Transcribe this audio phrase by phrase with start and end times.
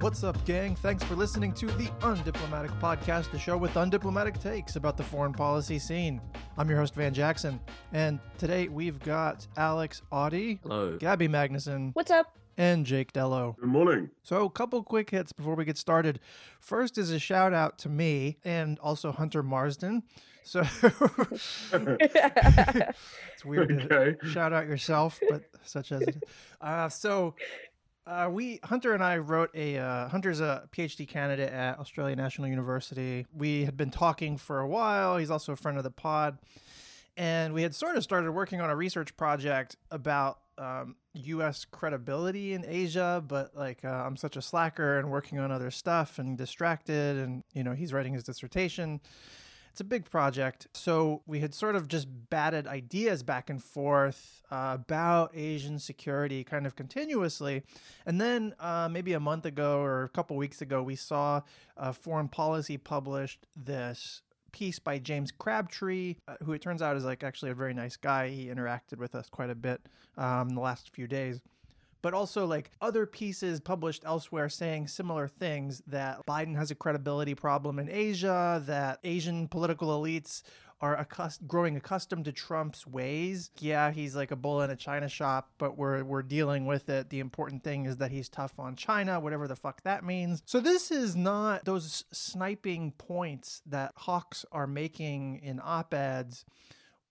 [0.00, 0.76] What's up, gang?
[0.76, 5.32] Thanks for listening to the Undiplomatic Podcast, the show with undiplomatic takes about the foreign
[5.34, 6.22] policy scene.
[6.56, 7.60] I'm your host, Van Jackson,
[7.92, 10.96] and today we've got Alex Auty, Hello.
[10.96, 12.38] Gaby Magnuson, What's up?
[12.56, 13.56] and Jake Dellow.
[13.58, 14.08] Good morning.
[14.22, 16.18] So, a couple quick hits before we get started.
[16.60, 20.02] First is a shout out to me and also Hunter Marston.
[20.44, 20.60] So,
[21.72, 24.16] it's weird to Okay.
[24.30, 26.22] shout out yourself, but such as it is.
[26.60, 27.34] Uh, so,
[28.06, 32.48] uh, we Hunter and I wrote a uh, Hunter's a PhD candidate at Australia National
[32.48, 33.26] University.
[33.36, 35.16] We had been talking for a while.
[35.18, 36.38] He's also a friend of the pod,
[37.16, 41.64] and we had sort of started working on a research project about um, U.S.
[41.64, 43.22] credibility in Asia.
[43.26, 47.44] But like, uh, I'm such a slacker and working on other stuff and distracted, and
[47.52, 49.00] you know, he's writing his dissertation.
[49.70, 50.66] It's a big project.
[50.74, 56.44] So we had sort of just batted ideas back and forth uh, about Asian security
[56.44, 57.62] kind of continuously.
[58.04, 61.42] And then uh, maybe a month ago or a couple weeks ago, we saw
[61.76, 64.22] uh, Foreign Policy published this
[64.52, 67.96] piece by James Crabtree, uh, who it turns out is like actually a very nice
[67.96, 68.28] guy.
[68.28, 69.80] He interacted with us quite a bit
[70.16, 71.40] um, in the last few days
[72.02, 77.34] but also like other pieces published elsewhere saying similar things that Biden has a credibility
[77.34, 80.42] problem in Asia, that Asian political elites
[80.80, 83.50] are accust- growing accustomed to Trump's ways.
[83.58, 87.10] Yeah, he's like a bull in a china shop, but we're we're dealing with it.
[87.10, 90.42] The important thing is that he's tough on China, whatever the fuck that means.
[90.46, 96.44] So this is not those sniping points that hawks are making in op-eds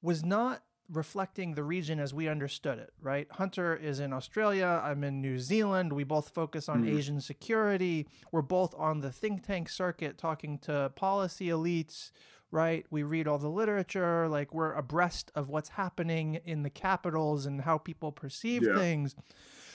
[0.01, 3.27] was not reflecting the region as we understood it, right?
[3.31, 5.93] Hunter is in Australia, I'm in New Zealand.
[5.93, 6.89] We both focus on Mhm.
[6.97, 8.07] Asian security.
[8.31, 12.11] We're both on the think tank circuit talking to policy elites,
[12.51, 12.85] right?
[12.89, 17.61] We read all the literature, like we're abreast of what's happening in the capitals and
[17.61, 18.75] how people perceive Yeah.
[18.79, 19.15] things.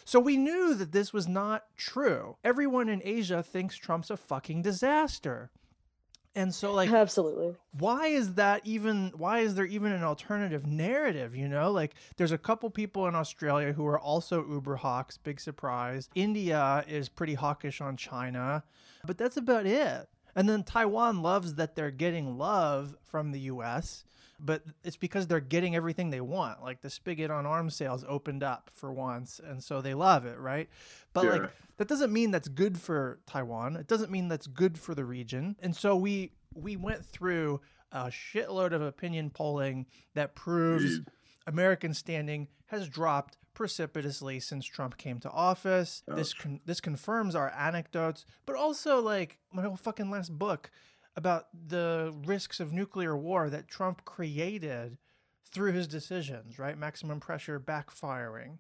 [0.05, 2.37] So we knew that this was not true.
[2.45, 5.51] Everyone in Asia thinks Trump's a fucking disaster.
[6.37, 7.55] And so like Absolutely.
[7.79, 11.71] why is that even why is there even an alternative narrative you know?
[11.71, 16.09] Like there's a couple people in australia who are also uber hawks big surprise.
[16.15, 18.65] India is pretty hawkish on china
[19.07, 20.09] but that's about it.
[20.35, 24.05] And then taiwan loves that they're getting love from the us
[24.45, 28.43] but it's because they're getting everything they want like the spigot on arms sales opened
[28.43, 30.69] up for once and so they love it right
[31.15, 33.77] but like that doesn't mean that's good for Taiwan.
[33.77, 35.57] It doesn't mean that's good for the region.
[35.61, 37.61] And so we we went through
[37.91, 41.01] a shitload of opinion polling that proves.
[41.47, 46.03] American standing has dropped precipitously since Trump came to office.
[46.09, 50.71] This con- this confirms our anecdotes, but also like my whole fucking last book
[51.17, 54.99] about the risks of nuclear war that Trump created
[55.53, 56.77] through his decisions, right?
[56.77, 58.59] Maximum pressure backfiring.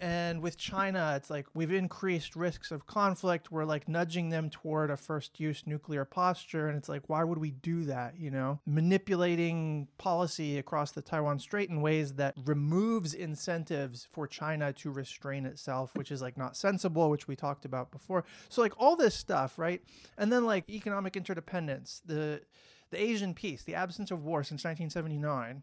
[0.00, 3.50] And with China, it's like we've increased risks of conflict.
[3.50, 6.68] We're like nudging them toward a first use nuclear posture.
[6.68, 8.18] And it's like, why would we do that?
[8.18, 14.72] You know, manipulating policy across the Taiwan Strait in ways that removes incentives for China
[14.74, 18.24] to restrain itself, which is like not sensible, which we talked about before.
[18.48, 19.82] So, like all this stuff, right?
[20.16, 22.42] And then like economic interdependence, the
[22.90, 25.62] the Asian peace, the absence of war since 1979.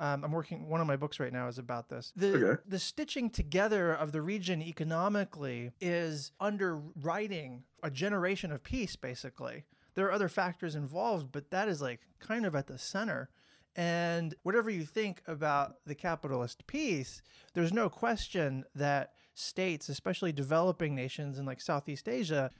[0.00, 0.66] Um, I'm working.
[0.68, 2.10] One of my books right now is about this.
[2.16, 2.62] The Okay.
[2.66, 8.96] the stitching together of the region economically is underwriting a generation of peace.
[8.96, 13.28] Basically, there are other factors involved, but that is like kind of at the center.
[13.76, 17.22] And whatever you think about the capitalist peace,
[17.54, 22.50] there's no question that states, especially developing nations in like Southeast Asia,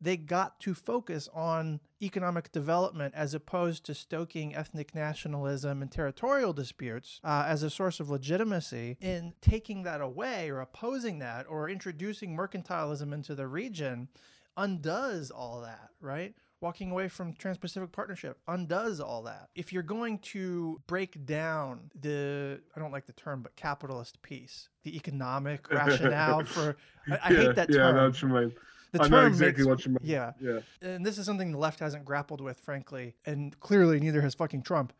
[0.00, 6.52] they got to focus on economic development as opposed to stoking ethnic nationalism and territorial
[6.52, 8.96] disputes uh, as a source of legitimacy.
[9.00, 14.08] In taking that away or opposing that or introducing mercantilism into the region
[14.56, 16.34] undoes all that, right?
[16.60, 19.48] Walking away from Trans Pacific Partnership undoes all that.
[19.54, 24.68] If you're going to break down the, I don't like the term, but capitalist piece,
[24.82, 26.76] the economic rationale for,
[27.08, 28.52] I, I yeah, hate that term Yeah, that's mean.
[28.92, 29.98] The I term exactly makes, what you mean.
[30.02, 30.60] yeah, Yeah.
[30.82, 34.62] and this is something the left hasn't grappled with, frankly, and clearly neither has fucking
[34.62, 34.92] Trump.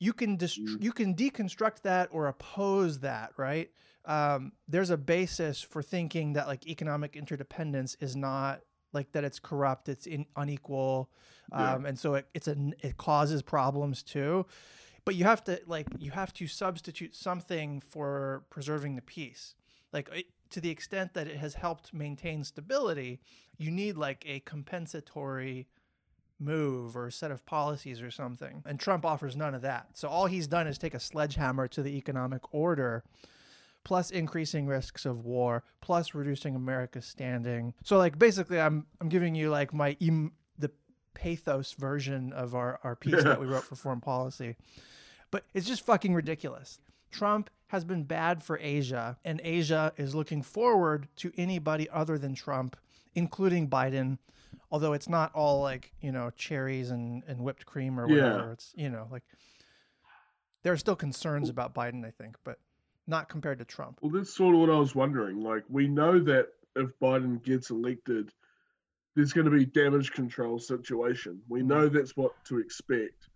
[0.00, 0.82] You can dist- Mm.
[0.82, 3.70] you can deconstruct that or oppose that, right?
[4.04, 8.60] Um, there's a basis for thinking that like economic interdependence is not
[8.92, 11.10] like that it's corrupt, it's in, unequal,
[11.50, 11.74] Yeah.
[11.74, 14.46] um, and so it, it's a it causes problems too.
[15.04, 19.54] But you have to like you have to substitute something for preserving the peace.
[19.92, 23.20] Like it, to the extent that it has helped maintain stability,
[23.56, 25.66] you need like a compensatory
[26.38, 28.62] move or a set of policies or something.
[28.66, 29.88] And Trump offers none of that.
[29.94, 33.04] So all he's done is take a sledgehammer to the economic order
[33.84, 37.74] plus increasing risks of war, plus reducing America's standing.
[37.84, 40.70] So like basically I'm I'm giving you like my em- the
[41.12, 44.56] pathos version of our, our piece that we wrote for foreign policy.
[45.30, 46.78] But it's just fucking ridiculous.
[47.10, 52.34] Trump has been bad for Asia, and Asia is looking forward to anybody other than
[52.34, 52.76] Trump,
[53.14, 54.18] including Biden.
[54.70, 58.44] Although it's not all like, you know, cherries and, and whipped cream or whatever.
[58.46, 58.52] Yeah.
[58.52, 59.22] It's, you know, like
[60.62, 62.58] there are still concerns about Biden, I think, but
[63.06, 63.98] not compared to Trump.
[64.00, 65.42] Well, that's sort of what I was wondering.
[65.42, 68.32] Like, we know that if Biden gets elected,
[69.14, 71.40] there's going to be damage control situation.
[71.48, 71.66] We mm.
[71.66, 73.28] know that's what to expect,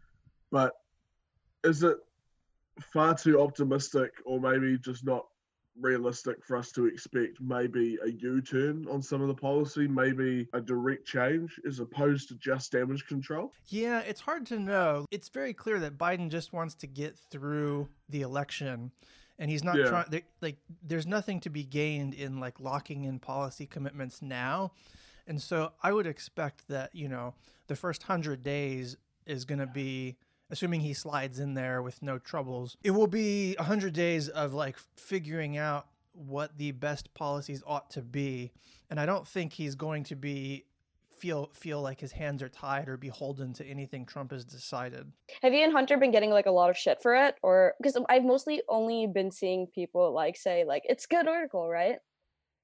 [0.50, 0.72] but
[1.62, 1.98] is it
[2.80, 5.26] far too optimistic, or maybe just not
[5.80, 10.60] realistic for us to expect maybe a U-turn on some of the policy, maybe a
[10.60, 13.52] direct change as opposed to just damage control?
[13.66, 15.06] Yeah, it's hard to know.
[15.12, 18.90] It's very clear that Biden just wants to get through the election
[19.38, 19.88] and he's not Yeah.
[19.88, 24.72] trying like there's nothing to be gained in like locking in policy commitments now.
[25.28, 27.34] And so I would expect that, you know,
[27.69, 28.96] the first 100 days
[29.26, 30.16] is going to be
[30.50, 32.77] assuming he slides in there with no troubles.
[32.83, 38.03] It will be 100 days of like figuring out what the best policies ought to
[38.03, 38.53] be.
[38.91, 40.65] And I don't think he's going to be
[41.19, 45.11] feel feel like his hands are tied or beholden to anything Trump has decided.
[45.43, 47.99] Have you and Hunter been getting like a lot of shit for it, or because
[48.09, 51.97] I've mostly only been seeing people like say like it's good article, right?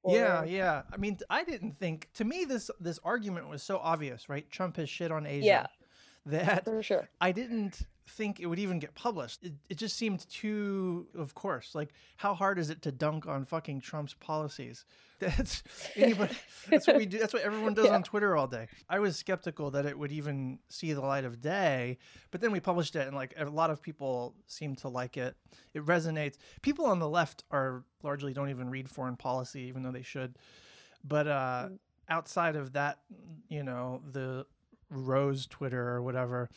[0.07, 0.83] Yeah, yeah.
[0.93, 4.49] I mean, I didn't think to me this this argument was so obvious, right?
[4.51, 5.45] Trump has shit on Asia.
[5.45, 5.67] Yeah.
[6.27, 7.09] That for sure.
[7.21, 9.43] I didn't think it would even get published.
[9.45, 11.75] It, it just seemed too, of course.
[11.75, 14.85] Like, how hard is it to dunk on fucking Trump's policies?
[15.21, 15.63] That's
[15.97, 16.35] anybody.
[16.69, 17.19] that's what we do.
[17.19, 17.95] That's what everyone does Yeah.
[17.95, 18.67] on Twitter all day.
[18.91, 21.97] I was skeptical that it would even see the light of day,
[22.31, 25.35] but then we published it, and like a lot of people seem to like it.
[25.73, 26.37] It resonates.
[26.63, 30.37] People on the left are largely don't even read foreign policy, even though they should.
[31.05, 31.69] But uh,
[32.09, 32.99] outside of that,
[33.49, 34.45] you know, the
[34.95, 36.49] Rose Twitter or whatever,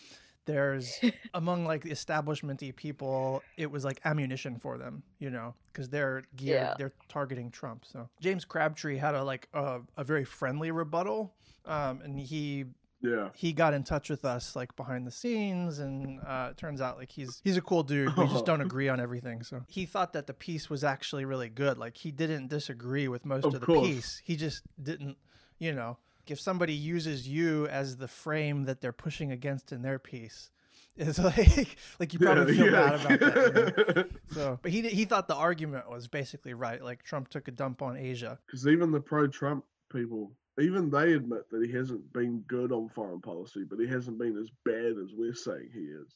[0.45, 0.99] there's
[1.33, 6.23] among like the establishmenty people, it was like ammunition for them, you know, because they're
[6.35, 6.73] geared, Yeah.
[6.77, 7.85] they're targeting Trump.
[7.85, 11.33] So James Crabtree had a like a, a very friendly rebuttal,
[11.65, 12.65] um, and he
[13.01, 13.29] Yeah.
[13.35, 16.97] he got in touch with us like behind the scenes and uh, it turns out
[16.97, 20.13] like he's he's a cool dude we just don't agree on everything so he thought
[20.13, 23.59] that the piece was actually really good like he didn't disagree with most Of of,
[23.59, 23.87] the course.
[23.87, 25.17] piece he just didn't
[25.59, 25.97] you know
[26.31, 30.49] if somebody uses you as the frame that they're pushing against in their piece
[30.97, 34.05] it's like like you probably feel bad about that you know?
[34.31, 37.81] so but he he thought the argument was basically right like trump took a dump
[37.83, 42.71] on asia Because even the pro-Trump people, even they admit that he hasn't been good
[42.71, 46.15] on foreign policy, but he hasn't been as bad as we're saying he is.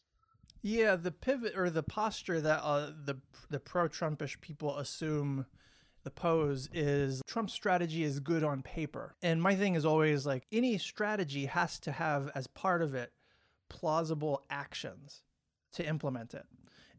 [0.63, 3.17] Yeah, the pivot or the posture that uh, the
[3.49, 5.45] the pro-Trumpish people assume
[6.03, 9.15] the pose is Trump's strategy is good on paper.
[9.21, 13.11] And my thing is always like any strategy has to have as part of it
[13.69, 15.23] plausible actions
[15.73, 16.45] to implement it.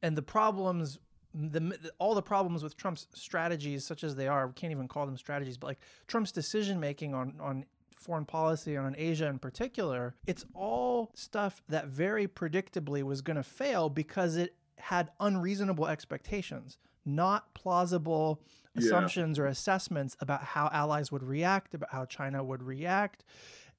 [0.02, 0.98] And the problems
[1.34, 5.06] the all the problems with Trump's strategies such as they are, we can't even call
[5.06, 7.64] them strategies, but like Trump's decision making on on
[7.94, 13.42] foreign policy on Asia in particular, it's all stuff that very predictably was going to
[13.42, 18.42] fail because it had unreasonable expectations, not plausible
[18.74, 18.84] Yeah.
[18.86, 23.24] assumptions or assessments about how allies would react, about how China would react.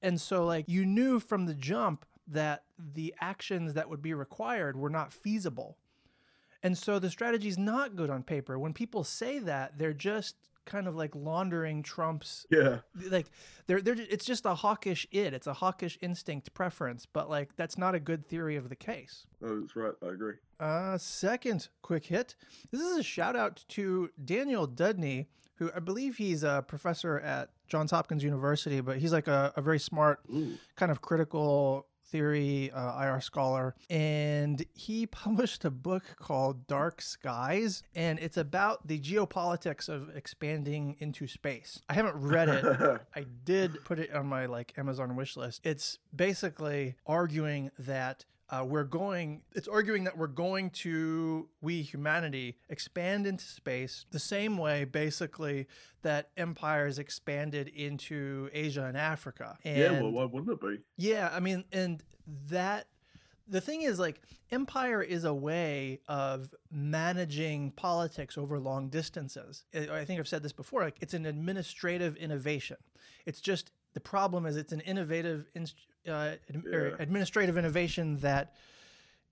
[0.02, 4.76] And so, like, you knew from the jump that the actions that would be required
[4.76, 5.76] were not feasible.
[6.62, 8.58] And so the strategy is not good on paper.
[8.58, 12.78] When people say that, they're just kind of like laundering Trump's Yeah.
[13.10, 13.26] like
[13.66, 15.34] they're they're it's just a hawkish id.
[15.34, 19.26] It's a hawkish instinct preference, but like that's not a good theory of the case.
[19.42, 19.92] No, that's right.
[20.02, 20.36] I agree.
[20.64, 22.36] Uh second quick hit.
[22.70, 27.50] This is a shout out to Daniel Deudney, who I believe he's a professor at
[27.68, 30.56] Johns Hopkins University, but he's like a, a very smart Ooh.
[30.74, 37.82] kind of critical theory uh, IR scholar, and he published a book called Dark Skies,
[37.94, 41.82] and it's about the geopolitics of expanding into space.
[41.90, 42.64] I haven't read it.
[43.14, 45.60] I did put it on my like Amazon wish list.
[45.62, 49.42] It's basically arguing that uh, we're going.
[49.54, 55.66] It's arguing that we're going to we humanity expand into space the same way, basically
[56.02, 59.58] that empires expanded into Asia and Africa.
[59.64, 60.78] And yeah, well, why wouldn't it be?
[60.96, 62.02] yeah, I mean, and
[62.48, 62.86] that
[63.48, 64.20] the thing is like
[64.50, 69.64] empire is a way of managing politics over long distances.
[69.74, 70.82] I I think I've said this before.
[70.82, 72.76] Like it's an administrative innovation.
[73.26, 76.10] It's just the problem is it's an innovative inst- uh,
[76.48, 76.96] ad- Yeah.
[76.98, 78.54] administrative innovation that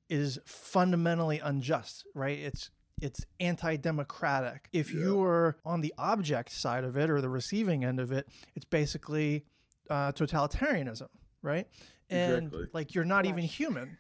[0.09, 2.07] is fundamentally unjust.
[2.15, 2.39] Right?
[2.39, 4.69] It's it's anti-democratic.
[4.73, 5.01] If Yeah.
[5.01, 9.45] you're on the object side of it or the receiving end of it, it's basically
[9.91, 11.09] uh, totalitarianism,
[11.43, 11.67] right?
[12.09, 12.69] And Exactly.
[12.73, 13.99] like you're not even human.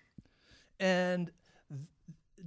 [0.79, 1.31] And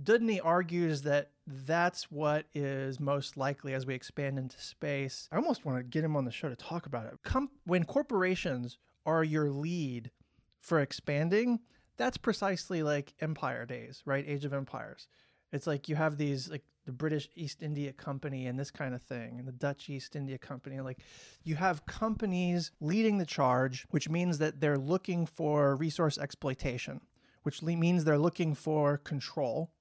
[0.04, 5.30] Deudney argues that that's what is most likely as we expand into space.
[5.32, 7.14] I almost want to get him on the show to talk about it.
[7.24, 10.12] Com- when corporations are your lead
[10.60, 11.60] for expanding,
[11.98, 14.26] that's precisely like empire days, right?
[14.28, 15.08] Age of empires.
[15.52, 19.02] It's like you have these like the British East India Company and this kind of
[19.02, 20.80] thing, and the Dutch East India Company.
[20.82, 21.00] Like
[21.44, 27.02] you have companies leading the charge, which means that they're looking for resource exploitation,
[27.44, 29.72] which means they're looking for control.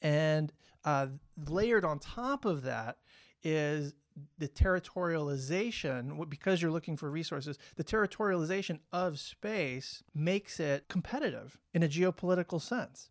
[0.00, 0.52] And
[0.84, 1.08] uh,
[1.48, 2.98] layered on top of that
[3.42, 3.94] is
[4.36, 11.82] the territorialization, because you're looking for resources, the territorialization of space makes it competitive in
[11.82, 13.10] a geopolitical sense.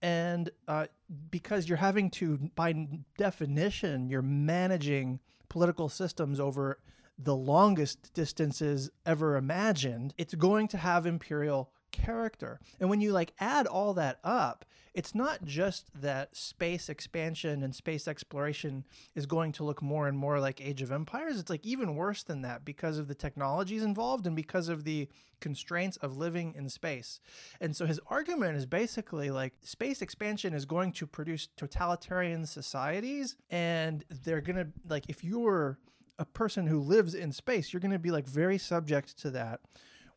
[0.00, 0.86] And uh,
[1.30, 6.78] because you're having to, by definition, you're managing political systems over
[7.18, 12.60] the longest distances ever imagined, it's going to have imperial character.
[12.80, 17.74] And when you like add all that up, it's not just that space expansion and
[17.74, 18.84] space exploration
[19.16, 21.38] is going to look more and more like Age of Empires.
[21.38, 25.08] It's like even worse than that because of the technologies involved and because of the
[25.40, 27.18] constraints of living in space.
[27.60, 33.36] And so his argument is basically like space expansion is going to produce totalitarian societies
[33.50, 35.78] and they're going to like if you're
[36.20, 39.60] a person who lives in space, you're going to be like very subject to that.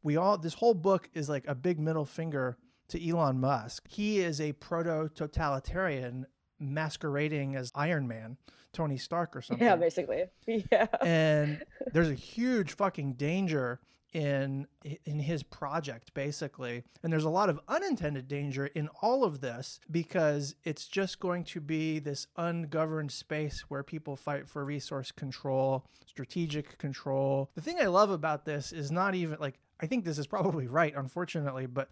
[0.03, 2.57] We all this whole book is like a big middle finger
[2.89, 3.85] to Elon Musk.
[3.89, 6.25] He is a proto totalitarian
[6.59, 8.37] masquerading as Iron Man,
[8.73, 10.23] Tony Stark or something Yeah, basically.
[10.71, 10.87] Yeah.
[11.01, 11.63] and
[11.93, 13.79] there's a huge fucking danger
[14.13, 14.65] in
[15.03, 19.81] in his project basically and there's a lot of unintended danger in all of this
[19.91, 25.85] because it's just going to be this ungoverned space where people fight for resource control
[26.05, 30.17] strategic control the thing i love about this is not even like i think this
[30.17, 31.89] is probably right unfortunately but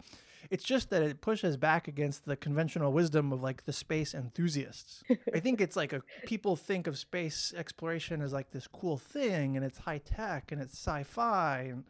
[0.48, 5.02] it's just that it pushes back against the conventional wisdom of like the space enthusiasts.
[5.34, 9.56] I think it's like a people think of space exploration as like this cool thing
[9.56, 11.82] and it's high tech and it's sci-fi and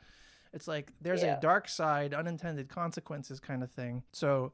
[0.54, 1.36] it's like there's Yeah.
[1.36, 4.02] a dark side, unintended consequences kind of thing.
[4.12, 4.52] So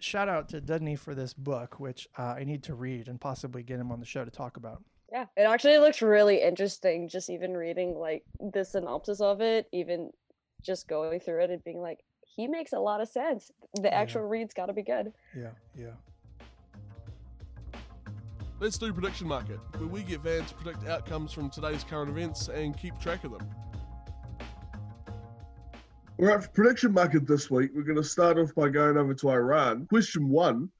[0.00, 3.62] shout out to Deudney for this book, which uh, I need to read and possibly
[3.62, 4.82] get him on the show to talk about.
[5.12, 5.26] Yeah.
[5.36, 10.10] It actually looks really interesting just even reading like the synopsis of it, even
[10.64, 13.52] just going through it and being like, he makes a lot of sense.
[13.80, 15.12] The actual read's gotta be good.
[15.36, 15.90] Yeah, yeah.
[18.60, 22.48] Let's do Prediction Market, where we get Van to predict outcomes from today's current events
[22.48, 23.48] and keep track of them.
[26.18, 29.14] All right, for prediction market this week, we're going to start off by going over
[29.14, 29.86] to Iran.
[29.86, 30.70] Question one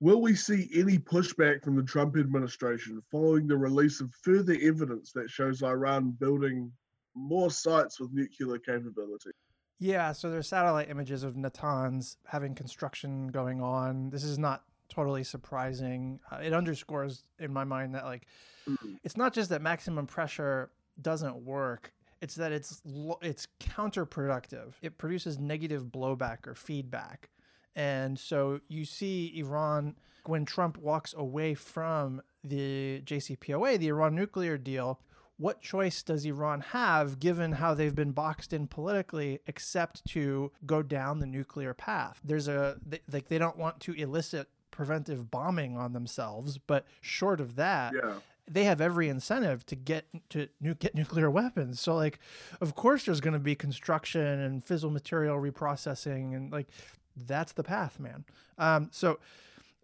[0.00, 5.12] Will we see any pushback from the Trump administration following the release of further evidence
[5.12, 6.70] that shows Iran building
[7.14, 9.30] more sites with nuclear capability?
[9.78, 14.10] Yeah, so there's satellite images of Natanz having construction going on.
[14.10, 16.20] This is not totally surprising.
[16.30, 18.26] Uh, it underscores in my mind that like
[18.68, 19.00] Mm.
[19.02, 21.92] it's not just that maximum pressure doesn't work.
[22.20, 24.74] It's that it's lo- it's counterproductive.
[24.82, 27.30] It produces negative blowback or feedback.
[27.74, 34.56] And so you see Iran when Trump walks away from the JCPOA, the Iran nuclear
[34.56, 35.00] deal,
[35.42, 40.82] what choice does Iran have given how they've been boxed in politically except to go
[40.82, 42.20] down the nuclear path?
[42.24, 47.40] There's a they, like they don't want to elicit preventive bombing on themselves, but short
[47.40, 48.14] of that, Yeah.
[48.48, 51.80] they have every incentive to get to nu- get nuclear weapons.
[51.80, 52.18] So like,
[52.60, 56.68] of course, there's going to be construction and fissile material reprocessing, and like,
[57.16, 58.24] that's the path, man.
[58.58, 59.18] Um, so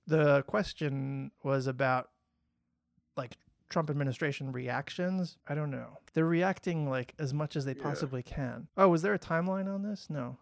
[0.07, 2.09] the question was about
[3.17, 3.37] like
[3.69, 5.37] Trump administration reactions.
[5.47, 5.99] I don't know.
[6.15, 7.83] They're reacting like as much as they Yeah.
[7.83, 8.69] possibly can.
[8.77, 10.09] Oh, was there a timeline on this?
[10.09, 10.39] No.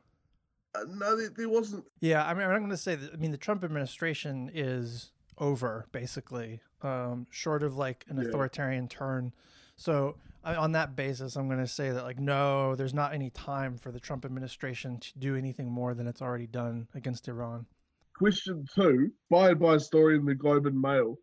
[0.74, 1.84] Uh, no, there, there wasn't.
[2.00, 3.12] Yeah, I mean, I'm going to say that.
[3.12, 8.24] I mean, the Trump administration is over, basically, um, short of like an Yeah.
[8.28, 9.32] authoritarian turn.
[9.76, 13.30] So, I, on that basis, I'm going to say that, like, no, there's not any
[13.30, 17.66] time for the Trump administration to do anything more than it's already done against Iran.
[18.14, 21.18] Question two, fired by a story in the Globe and Mail.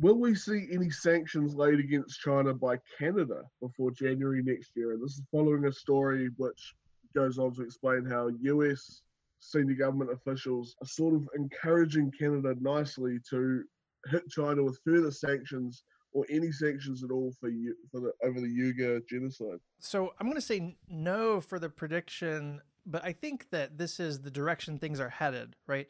[0.00, 4.92] Will we see any sanctions laid against China by Canada before January next year?
[4.92, 6.74] And this is following a story which
[7.16, 9.02] goes on to explain how US
[9.40, 13.64] senior government officials are sort of encouraging Canada nicely to
[14.06, 18.40] hit China with further sanctions or any sanctions at all for you for the over
[18.40, 19.58] the Uyghur genocide.
[19.80, 24.20] So, I'm going to say no for the prediction, but I think that this is
[24.20, 25.88] the direction things are headed, right?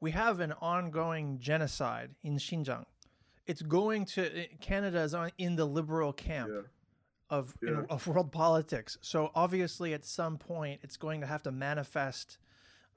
[0.00, 2.86] We have an ongoing genocide in Xinjiang.
[3.52, 6.62] It's going to Canada is on in the liberal camp Yeah.
[7.38, 8.98] of in- of world politics.
[9.02, 12.38] So obviously, at some point, it's going to have to manifest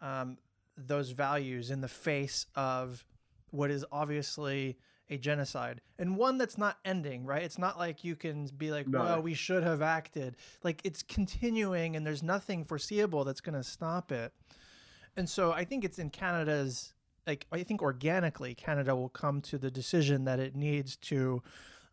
[0.01, 0.37] um,
[0.77, 3.05] those values in the face of
[3.51, 4.77] what is obviously
[5.09, 7.25] a genocide and one that's not ending.
[7.25, 7.43] Right?
[7.43, 8.99] It's not like you can be like, No.
[8.99, 13.63] "Well, we should have acted." Like it's continuing, and there's nothing foreseeable that's going to
[13.63, 14.33] stop it.
[15.17, 16.93] And so I think it's in Canada's
[17.27, 21.41] like I think organically Canada will come to the decision that it needs to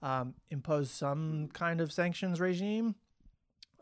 [0.02, 2.94] um, impose some kind of sanctions regime.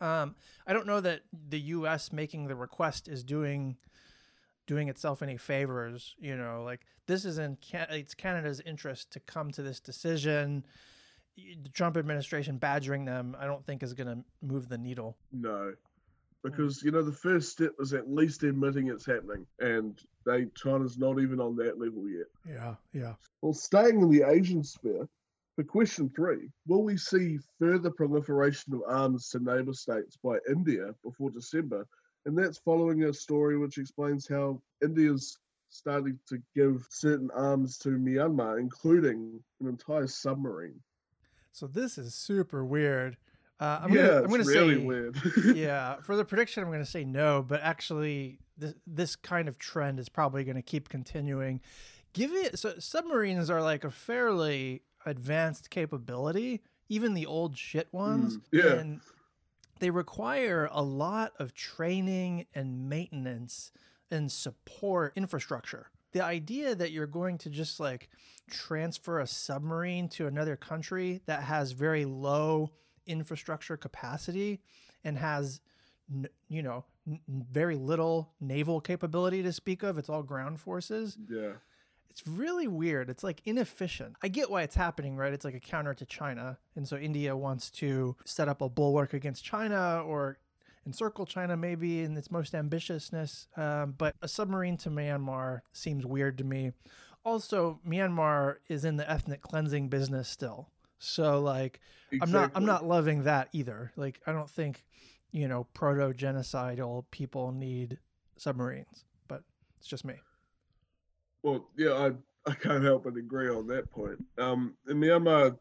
[0.00, 0.34] Um,
[0.66, 2.12] I don't know that the U.S.
[2.12, 3.76] making the request is doing
[4.66, 6.14] doing itself any favors.
[6.18, 10.64] You know, like this is in Can- it's Canada's interest to come to this decision.
[11.36, 15.16] The Trump administration badgering them, I don't think is going to move the needle.
[15.32, 15.72] No,
[16.42, 20.98] because you know the first step is at least admitting it's happening, and they China's
[20.98, 22.26] not even on that level yet.
[22.46, 23.14] Yeah, yeah.
[23.42, 25.08] Well, staying in the Asian sphere,
[25.56, 30.94] for question three, will we see further proliferation of arms to neighbour states by India
[31.04, 31.86] before December?
[32.26, 35.38] And that's following a story which explains how India's
[35.70, 40.80] starting to give certain arms to Myanmar, including an entire submarine.
[41.52, 43.16] So this is super weird.
[43.60, 45.16] Uh, I'm yeah, gonna, I'm it's gonna really say, weird.
[45.54, 49.58] yeah, for the prediction, I'm going to say no, but actually, this this kind of
[49.58, 51.60] trend is probably going to keep continuing.
[52.14, 58.38] Give it so submarines are like a fairly advanced capability, even the old shit ones.
[58.38, 58.72] Mm, yeah.
[58.78, 59.00] and
[59.78, 63.72] they require a lot of training and maintenance
[64.10, 65.90] and support infrastructure.
[66.12, 68.08] The idea that you're going to just like
[68.50, 72.70] transfer a submarine to another country that has very low
[73.06, 74.60] infrastructure capacity
[75.04, 75.60] and has
[76.12, 79.98] n- you know n- very little naval capability to speak of.
[79.98, 81.16] It's all ground forces.
[81.28, 81.52] Yeah.
[82.10, 83.08] it's really weird.
[83.08, 84.16] It's like inefficient.
[84.22, 85.32] I get why it's happening right?
[85.32, 86.58] It's like a counter to china.
[86.76, 90.38] And so india wants to set up a bulwark against china or
[90.86, 93.46] encircle china maybe in its most ambitiousness.
[93.58, 96.72] Um, but a submarine to myanmar seems weird to me.
[97.24, 100.68] Also myanmar is in the ethnic cleansing business still
[101.00, 101.80] so like
[102.20, 103.90] I'm not I'm not loving that either.
[103.96, 104.84] Like I don't think,
[105.32, 107.98] you know, proto genocidal people need
[108.36, 109.42] submarines, but
[109.78, 110.14] it's just me.
[111.42, 114.22] Well, yeah, I, I can't help but agree on that point.
[114.38, 115.56] Um, in Myanmar,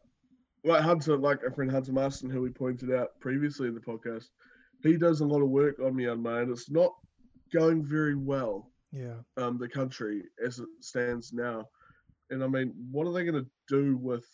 [0.66, 4.26] like Hunter, like our friend Hunter Marston, who we pointed out previously in the podcast,
[4.84, 6.94] he does a lot of work on Myanmar, and it's not
[7.54, 8.70] going very well.
[8.92, 9.20] Yeah.
[9.38, 11.70] Um, the country as it stands now,
[12.30, 14.26] and I mean, what are they going to do with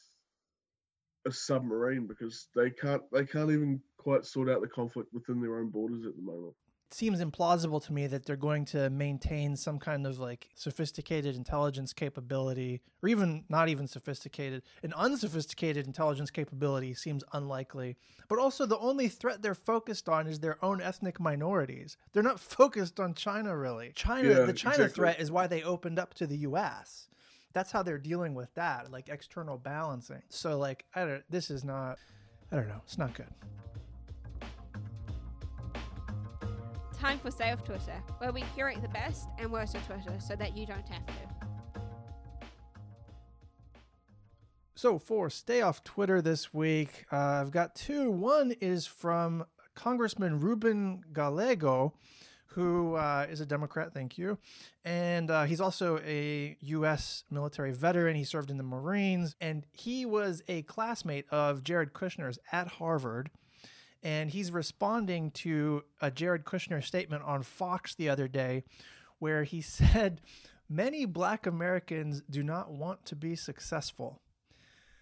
[1.26, 2.08] a submarine?
[2.08, 6.06] Because they can't, they can't even quite sort out the conflict within their own borders
[6.06, 6.54] at the moment.
[6.92, 11.36] It seems implausible to me that they're going to maintain some kind of like sophisticated
[11.36, 17.98] intelligence capability or even not even sophisticated an unsophisticated intelligence capability seems unlikely
[18.30, 22.40] but also the only threat they're focused on is their own ethnic minorities they're not
[22.60, 24.96] focused on china really china Yeah, the china exactly.
[24.96, 27.10] threat is why they opened up to the us
[27.56, 31.64] that's how they're dealing with that like external balancing so like i don't this is
[31.64, 31.98] not
[32.52, 33.34] i don't know it's not good
[37.00, 40.36] Time for Stay Off Twitter, where we curate the best and worst of Twitter so
[40.36, 41.14] that you don't have to.
[44.76, 48.10] So for stay off Twitter this week, uh, I've got two.
[48.10, 51.94] One is from Congressman Ruben Gallego,
[52.48, 53.94] who uh, is a Democrat.
[53.94, 54.38] Thank you,
[54.84, 57.24] and uh, he's also a U.S.
[57.30, 58.16] military veteran.
[58.16, 63.30] He served in the Marines, and he was a classmate of Jared Kushner's at Harvard.
[64.04, 68.64] And he's responding to a Jared Kushner statement on Fox the other day,
[69.20, 70.22] where he said,
[70.70, 74.22] "Many Black Americans do not want to be successful."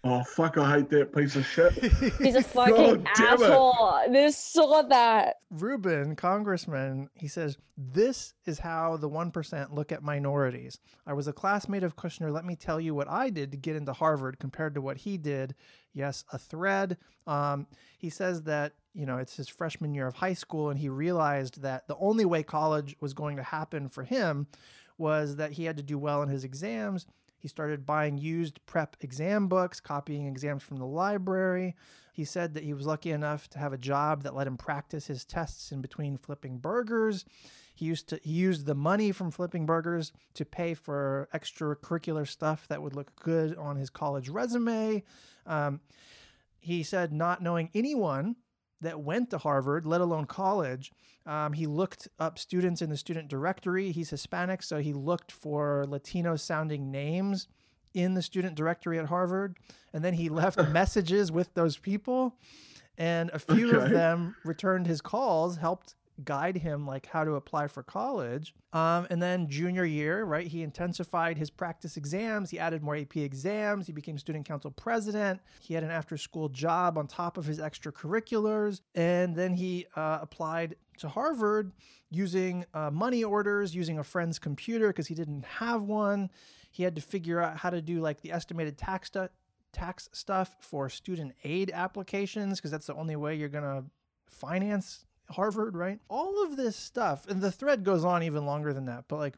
[0.06, 0.58] Oh fuck!
[0.58, 1.72] I hate that piece of shit.
[2.18, 3.42] He's a fucking God damn it.
[3.42, 4.00] asshole.
[4.10, 5.36] They saw that.
[5.50, 10.78] Ruben, congressman, he says, This is how the 1% look at minorities.
[11.06, 12.30] I was a classmate of Kushner.
[12.30, 15.16] Let me tell you what I did to get into Harvard compared to what he
[15.16, 15.54] did.
[15.94, 16.98] Yes, a thread.
[17.26, 20.90] Um, he says that, you know, it's his freshman year of high school, and he
[20.90, 24.48] realized that the only way college was going to happen for him
[24.98, 27.06] was that he had to do well in his exams.
[27.44, 31.76] He started buying used prep exam books, copying exams from the library.
[32.14, 35.08] He said that he was lucky enough to have a job that let him practice
[35.08, 37.26] his tests in between flipping burgers.
[37.74, 42.66] He used to he used the money from flipping burgers to pay for extracurricular stuff
[42.68, 45.02] that would look good on his college resume.
[45.44, 45.80] Um,
[46.60, 48.36] he said not knowing anyone
[48.80, 50.92] that went to Harvard, let alone college.
[51.26, 53.92] Um, he looked up students in the student directory.
[53.92, 57.48] He's Hispanic, so he looked for Latino sounding names
[57.94, 59.56] in the student directory at Harvard,
[59.92, 62.36] and then he left messages with those people,
[62.98, 67.66] and a few of them returned his calls, helped guide him like how to apply
[67.66, 68.54] for college.
[68.72, 72.50] Um, and then junior year, right, he intensified his practice exams.
[72.50, 73.86] He added more AP exams.
[73.86, 75.40] He became student council president.
[75.60, 80.76] He had an after-school job on top of his extracurriculars, and then he uh, applied
[80.98, 81.72] to Harvard
[82.10, 86.30] using uh, money orders, using a friend's computer because he didn't have one.
[86.70, 89.28] He had to figure out how to do like the estimated tax stu-
[89.72, 93.84] tax stuff for student aid applications because that's the only way you're gonna
[94.28, 96.00] finance Harvard, right?
[96.08, 99.34] All of this stuff, and the thread goes on even longer than that, but like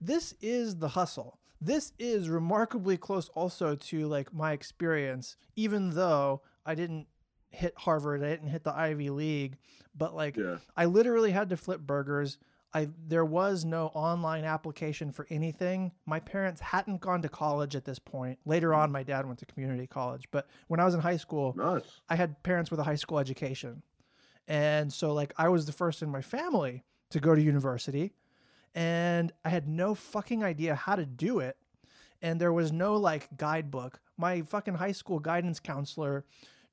[0.00, 1.38] this is the hustle.
[1.60, 7.06] This is remarkably close also to like my experience, even though I didn't
[7.50, 9.58] hit Harvard, I didn't hit the Ivy League,
[9.94, 10.56] but like Yeah.
[10.76, 12.38] I literally had to flip burgers.
[12.72, 15.92] I there was no online application for anything.
[16.06, 18.38] My parents hadn't gone to college at this point.
[18.46, 18.92] Later on, mm.
[18.92, 22.00] my dad went to community college, but when I was in high school, Nice.
[22.08, 23.82] I had parents with a high school education.
[24.50, 28.12] And so like I was the first in my family to go to university
[28.74, 31.56] and I had no fucking idea how to do it.
[32.20, 34.00] And there was no like guidebook.
[34.16, 36.24] My fucking high school guidance counselor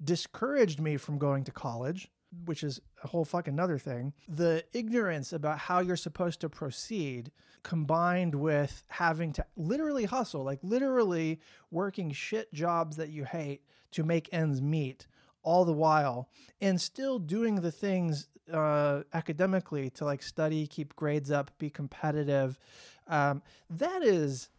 [0.04, 2.10] discouraged me from going to college,
[2.46, 4.12] which is a whole fucking another thing.
[4.28, 10.60] The ignorance about how you're supposed to proceed combined with having to literally hustle, like
[10.63, 13.62] literally working shit jobs that you hate
[13.92, 15.06] to make ends meet
[15.48, 16.28] all the while
[16.60, 22.60] and still doing the things uh, academically to like study, keep grades up, be competitive.
[23.08, 24.50] Um, that is,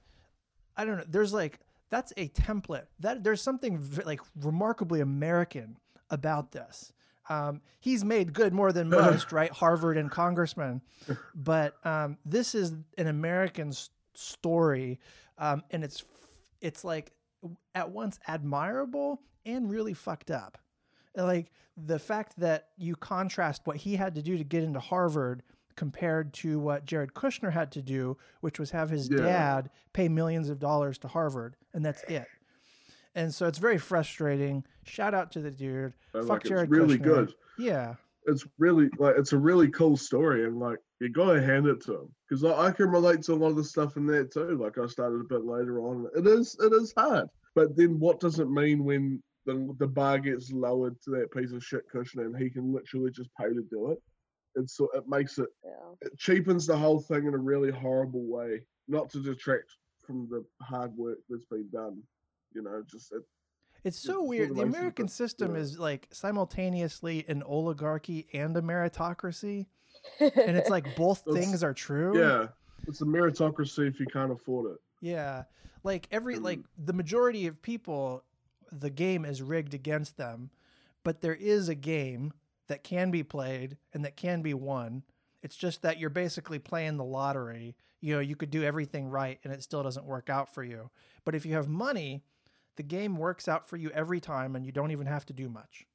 [0.78, 1.04] I don't know.
[1.06, 2.86] There's like that's a template.
[3.00, 5.76] That there's something v- like remarkably American
[6.10, 6.92] about this.
[7.28, 9.50] Um, he's made good more than most, right?
[9.50, 10.80] Harvard and congressman,
[11.34, 14.98] but um, this is an American s- story,
[15.36, 16.02] um, and it's
[16.62, 17.12] it's like
[17.74, 20.56] at once admirable and really fucked up.
[21.24, 25.42] Like the fact that you contrast what he had to do to get into Harvard
[25.76, 29.18] compared to what Jared Kushner had to do, which was have his Yeah.
[29.18, 32.26] dad pay millions of dollars to Harvard, and that's it.
[33.14, 34.64] And so it's very frustrating.
[34.84, 35.92] Shout out to the dude.
[36.12, 37.02] Fuck like, it's Jared really Kushner.
[37.02, 37.34] good.
[37.58, 37.94] Yeah.
[38.26, 41.94] It's really like it's a really cool story, and like you gotta hand it to
[42.00, 44.58] him because I, I can relate to a lot of the stuff in there too.
[44.60, 46.06] Like I started a bit later on.
[46.16, 50.18] It is it is hard, but then what does it mean when the the bar
[50.18, 53.64] gets lowered to that piece of shit Kushner, and he can literally just pay to
[53.70, 53.98] do it?
[54.54, 55.92] It's so it makes it Yeah.
[56.02, 58.62] it cheapens the whole thing in a really horrible way.
[58.88, 59.70] Not to detract
[60.06, 62.02] from the hard work that's been done,
[62.54, 62.82] you know.
[62.90, 63.22] Just it,
[63.84, 64.50] It's so it's weird.
[64.50, 65.60] The the American that- system yeah.
[65.62, 69.66] is like simultaneously an oligarchy and a meritocracy.
[70.20, 72.18] And it's like both That's- things are true.
[72.18, 72.48] yeah,
[72.86, 74.78] it's a meritocracy if you can't afford it.
[75.00, 75.44] Yeah.
[75.84, 76.42] Like every Mm.
[76.42, 78.24] like the majority of people
[78.70, 80.50] the game is rigged against them,
[81.04, 82.32] but there is a game
[82.68, 85.02] that can be played and that can be won.
[85.42, 87.76] It's just that you're basically playing the lottery.
[88.00, 90.90] You know, you could do everything right and it still doesn't work out for you.
[91.24, 92.22] But if you have money,
[92.76, 95.48] the game works out for you every time and you don't even have to do
[95.48, 95.86] much.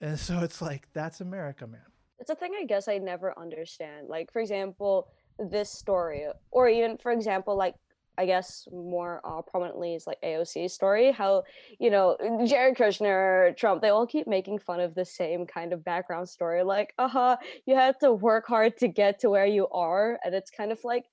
[0.00, 1.80] And so it's like that's America, man.
[2.18, 4.08] it's a thing I guess I never understand.
[4.08, 7.74] Like, for example, this story, or even, for example, like,
[8.18, 11.12] I guess more uh, prominently is like AOC's story.
[11.12, 11.44] How,
[11.78, 15.84] you know, Jared Kushner, Trump, they all keep making fun of the same kind of
[15.84, 16.62] background story.
[16.62, 20.18] Like, uh huh, you had to work hard to get to where you are.
[20.24, 21.04] And it's kind of like,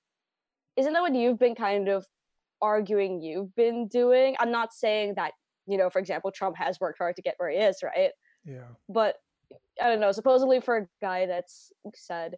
[0.76, 2.06] isn't that what you've been kind of
[2.60, 4.36] arguing you've been doing?
[4.38, 5.32] I'm not saying that,
[5.66, 8.10] you know, for example, Trump has worked hard to get where he is, right?
[8.44, 8.68] Yeah.
[8.88, 9.16] but
[9.82, 10.12] I don't know.
[10.12, 12.36] Supposedly, for a guy that's said,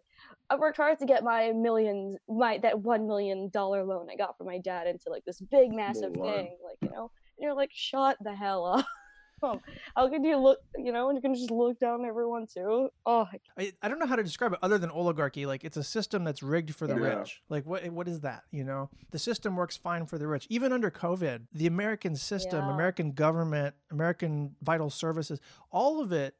[0.49, 4.37] I worked hard to get my millions, my that one million dollar loan I got
[4.37, 6.33] from my dad into like this big, oh, massive Lord.
[6.35, 7.11] thing, like you know.
[7.37, 8.85] And you're like, shut the hell up.
[9.95, 10.59] How could you look?
[10.77, 12.87] You know, and you can just look down everyone too.
[13.05, 13.27] Oh,
[13.57, 15.45] I, I don't know how to describe it other than oligarchy.
[15.45, 17.19] Like it's a system that's rigged for the Yeah.
[17.19, 17.41] rich.
[17.49, 18.43] Like what what is that?
[18.51, 20.47] You know, the system works fine for the rich.
[20.49, 22.71] Even under COVID, the American system, Yeah.
[22.73, 26.35] American government, American vital services, all of it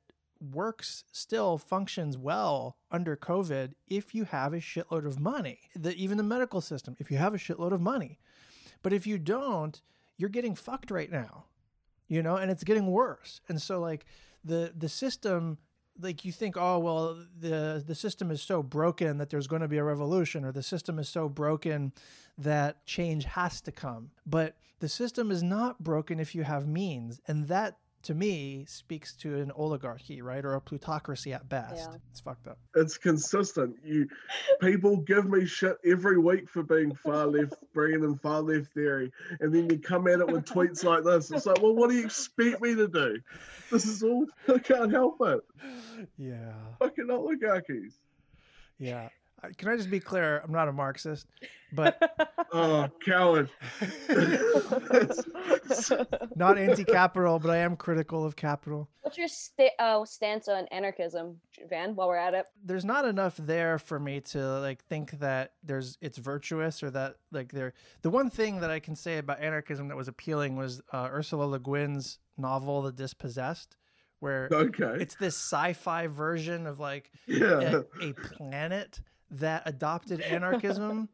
[0.52, 5.60] works still functions well under COVID if you have a shitload of money.
[5.76, 8.20] The, even the medical system, if you have a shitload of money.
[8.82, 9.82] But if you don't,
[10.18, 11.46] you're getting fucked right now.
[12.08, 13.42] You know, and it's getting worse.
[13.48, 14.06] And so like
[14.44, 15.58] the the system
[16.00, 19.68] like you think oh well the the system is so broken that there's going to
[19.68, 21.94] be a revolution or the system is so broken
[22.38, 27.22] that change has to come but the system is not broken if you have means
[27.28, 31.90] and that to me speaks to an oligarchy, right, or a plutocracy at best.
[31.90, 31.98] Yeah.
[32.12, 32.58] It's fucked up.
[32.76, 33.78] It's consistent.
[33.84, 34.08] You
[34.62, 39.12] people give me shit every week for being far left, bringing in far left theory,
[39.40, 41.32] and then you come at it with tweets like this.
[41.32, 43.20] It's like, well, what do you expect me to do?
[43.72, 44.26] This is all.
[44.54, 45.42] I can't help it.
[46.18, 46.54] Yeah.
[46.80, 47.94] Fucking oligarchies.
[48.78, 49.10] Yeah.
[49.58, 50.42] Can I just be clear?
[50.44, 51.28] I'm not a Marxist,
[51.74, 52.02] but
[52.54, 53.50] Oh, coward.
[56.36, 58.90] not anti-capital, but I am critical of capital.
[59.02, 61.96] What's your sta- uh, stance on anarchism, Van?
[61.96, 65.98] While we're at it, There's not enough there for me to like think that there's
[66.02, 67.74] it's virtuous or that like there.
[68.02, 71.46] The one thing that I can say about anarchism that was appealing was uh, Ursula
[71.46, 73.76] Le Guin's novel, The Dispossessed,
[74.20, 74.98] where Okay.
[75.00, 77.82] it's this sci-fi version of like yeah.
[78.02, 79.02] a, a planet
[79.34, 81.10] that adopted anarchism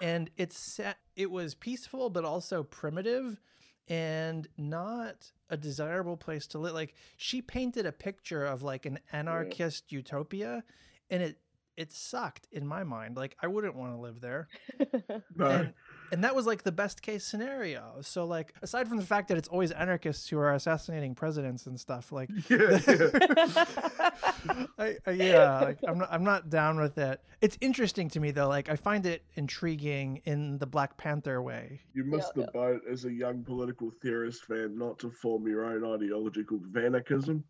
[0.00, 3.40] and it's set, it was peaceful but also primitive
[3.88, 6.74] and not a desirable place to live.
[6.74, 10.62] Like she painted a picture of like an anarchist utopia
[11.10, 11.38] and it
[11.76, 13.16] it sucked in my mind.
[13.16, 14.48] Like i wouldn't want to live there.
[15.36, 15.46] No.
[15.46, 15.74] and,
[16.12, 19.36] and that was like the best case scenario so like aside from the fact that
[19.36, 23.64] it's always anarchists who are assassinating presidents and stuff like yeah, yeah.
[24.78, 26.08] I, I, yeah, like, I'm not.
[26.10, 27.20] I'm not down with it.
[27.40, 28.48] It's interesting to me though.
[28.48, 31.80] Like I find it intriguing in the Black Panther way.
[31.94, 35.64] You missed Yeah, the boat as a young political theorist fan not to form your
[35.64, 37.42] own ideology called vanarchism.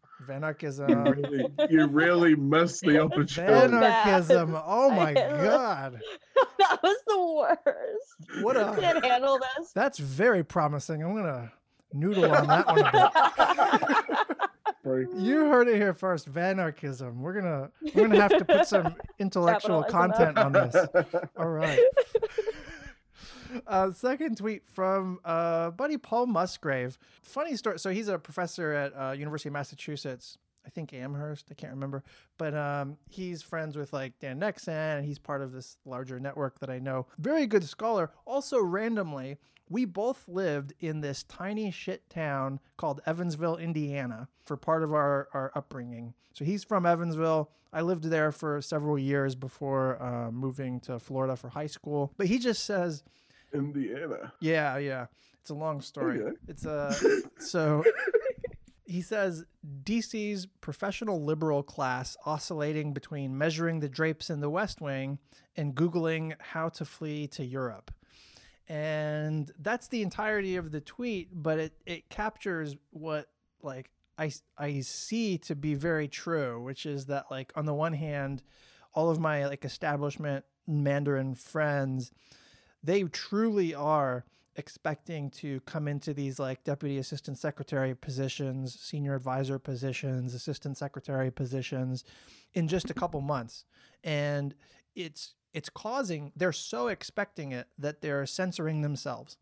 [0.89, 3.53] You really, you really missed the opportunity.
[3.75, 4.63] Vanarchism.
[4.67, 6.01] Oh my god.
[6.71, 8.45] that was the worst.
[8.45, 9.73] What a- can't handle this.
[9.73, 11.03] That's very promising.
[11.03, 11.53] I'm gonna
[11.93, 14.39] noodle on that one a bit.
[15.19, 16.33] You heard it here first.
[16.33, 17.17] Vanarchism.
[17.17, 21.21] We're gonna we're gonna have to put some intellectual Capitalize on content on this.
[21.37, 21.79] All right.
[23.67, 26.99] Uh, second tweet from uh, buddy Paul Musgrave.
[27.21, 27.79] Funny story.
[27.79, 30.39] So he's a professor at uh, University of Massachusetts.
[30.69, 31.47] I think Amherst.
[31.51, 32.05] I can't remember,
[32.37, 36.61] but um, he's friends with like Dan Nexon, and he's part of this larger network
[36.61, 37.07] that I know.
[37.17, 38.11] Very good scholar.
[38.27, 39.39] Also, randomly,
[39.71, 45.29] we both lived in this tiny shit town called Evansville, Indiana, for part of our
[45.33, 46.13] our upbringing.
[46.35, 47.51] So he's from Evansville.
[47.73, 52.13] I lived there for several years before uh, moving to Florida for high school.
[52.19, 53.03] But he just says,
[53.55, 54.35] Indiana.
[54.41, 55.07] yeah, yeah.
[55.41, 56.21] It's a long story.
[56.21, 56.37] Okay.
[56.47, 56.95] It's a
[57.39, 57.83] so
[58.89, 59.45] he says
[59.85, 65.19] DC's professional liberal class oscillating between measuring the drapes in the West Wing
[65.57, 67.93] and googling how to flee to Europe.
[68.67, 73.29] And that's the entirety of the tweet, but it it captures what
[73.63, 77.93] like I I see to be very true, which is that like on the one
[77.93, 78.43] hand,
[78.95, 82.11] all of my like establishment Mandarin friends
[82.83, 84.25] they truly are
[84.59, 91.31] expecting to come into these like deputy assistant secretary positions, senior advisor positions, assistant secretary
[91.31, 92.05] positions
[92.53, 93.65] in just a couple months.
[94.05, 94.55] And
[94.95, 99.37] it's it's causing they're so expecting it that they're censoring themselves.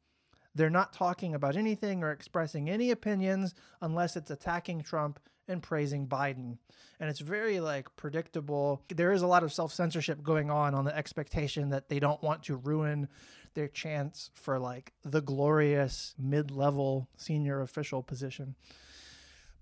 [0.55, 6.07] They're not talking about anything or expressing any opinions unless it's attacking Trump and praising
[6.07, 6.59] Biden.
[6.99, 8.83] And it's very like predictable.
[8.89, 12.45] There is a lot of self-censorship going on on the expectation that they don't want
[12.45, 13.09] to ruin
[13.57, 18.55] their chance for like the glorious mid-level senior official position.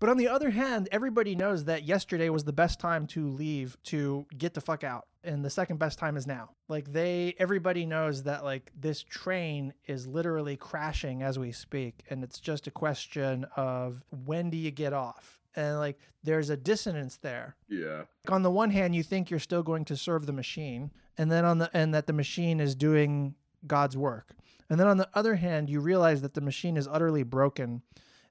[0.01, 3.79] But on the other hand, everybody knows that yesterday was the best time to leave
[3.85, 5.07] to get the fuck out.
[5.23, 6.51] And the second best time is now.
[6.69, 12.23] Like they everybody knows that like this train is literally crashing as we speak and
[12.23, 15.41] it's just a question of when do you get off?
[15.57, 18.03] And like there's a dissonance there Yeah.
[18.29, 21.45] on the one hand you think you're still going to serve the machine and then
[21.47, 23.35] on the and that the machine is doing
[23.67, 24.31] god's work.
[24.71, 27.83] And then on the other hand you realize that the machine is utterly broken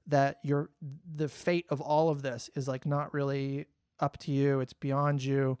[0.06, 0.70] that your
[1.14, 3.66] the fate of all of this is like not really
[4.00, 5.56] up to you it's beyond you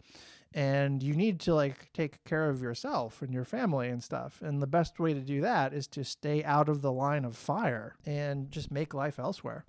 [0.54, 4.40] and you need to like take care of yourself and your family and stuff.
[4.40, 7.36] And the best way to do that is to stay out of the line of
[7.36, 9.64] fire and just make life elsewhere.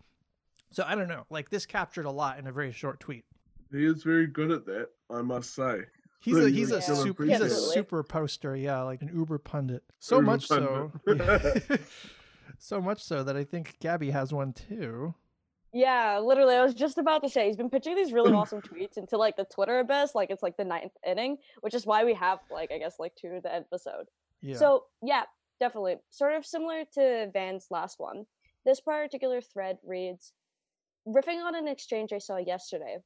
[0.71, 3.25] So i don't know like this captured a lot in a very short tweet.
[3.71, 5.85] He is very good at that, I must say.
[6.25, 9.83] He's a he's a gonna super he's a super poster, yeah, like an Uber pundit.
[9.99, 11.81] So Uber much so, pundit.
[12.57, 15.13] so much so that I think Gabby has one too.
[15.71, 18.97] Yeah, literally, I was just about to say he's been pitching these really awesome tweets
[18.97, 22.15] into like the Twitter abyss, like it's like the ninth inning, which is why we
[22.15, 24.07] have like I guess like two of the episode.
[24.41, 24.57] Yeah.
[24.57, 25.23] So yeah,
[25.59, 28.25] definitely, sort of similar to Van's last one.
[28.65, 30.33] This particular thread reads,
[31.07, 32.97] riffing on an exchange I saw yesterday,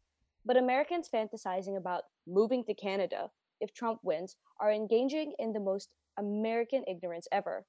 [0.49, 3.29] but Americans fantasizing about moving to Canada
[3.61, 7.67] if Trump wins are engaging in the most American ignorance ever.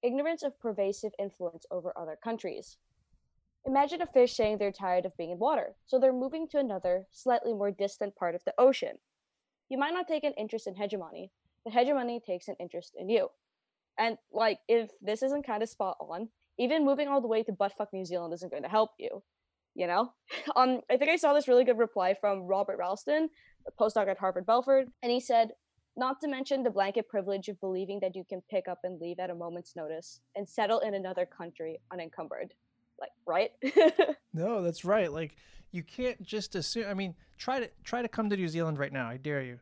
[0.00, 2.76] Ignorance of pervasive influence over other countries.
[3.66, 7.08] Imagine a fish saying they're tired of being in water, so they're moving to another,
[7.10, 8.96] slightly more distant part of the ocean.
[9.68, 11.32] You might not take an interest in hegemony,
[11.64, 13.30] but hegemony takes an interest in you.
[13.98, 17.52] And like, if this isn't kind of spot on, even moving all the way to
[17.52, 19.24] buttfuck New Zealand isn't going to help you.
[19.74, 20.12] You know,
[20.56, 23.28] um, I think I saw this really good reply from Robert Ralston,
[23.66, 25.50] a postdoc at Harvard Belfer, and he said,
[25.96, 29.18] not to mention the blanket privilege of believing that you can pick up and leave
[29.18, 32.54] at a moment's notice and settle in another country unencumbered.
[33.00, 33.50] Like, right?
[34.32, 35.12] No, that's right.
[35.12, 35.34] Like
[35.72, 36.86] you can't just assume.
[36.88, 39.08] I mean, try to try to come to New Zealand right now.
[39.08, 39.58] I dare you.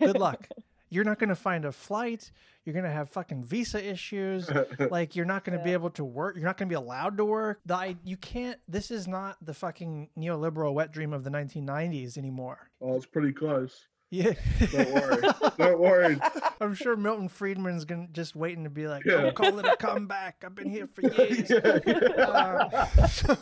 [0.00, 0.48] Good luck.
[0.90, 2.30] You're not going to find a flight.
[2.64, 4.50] You're going to have fucking visa issues.
[4.90, 6.36] like you're not going to be able to work.
[6.36, 7.60] You're not going to be allowed to work.
[7.66, 8.58] The, I, you can't.
[8.68, 12.70] This is not the fucking neoliberal wet dream of the 1990s anymore.
[12.82, 13.86] oh, it's pretty close.
[14.10, 14.32] Yeah.
[14.72, 15.22] Don't worry.
[15.58, 16.18] Don't worry.
[16.62, 19.20] I'm sure Milton Friedman's gonna just waiting to be like, Yeah.
[19.20, 20.42] "Don't call it a comeback.
[20.46, 22.04] I've been here for years." Yeah, yeah.
[22.24, 23.36] Uh,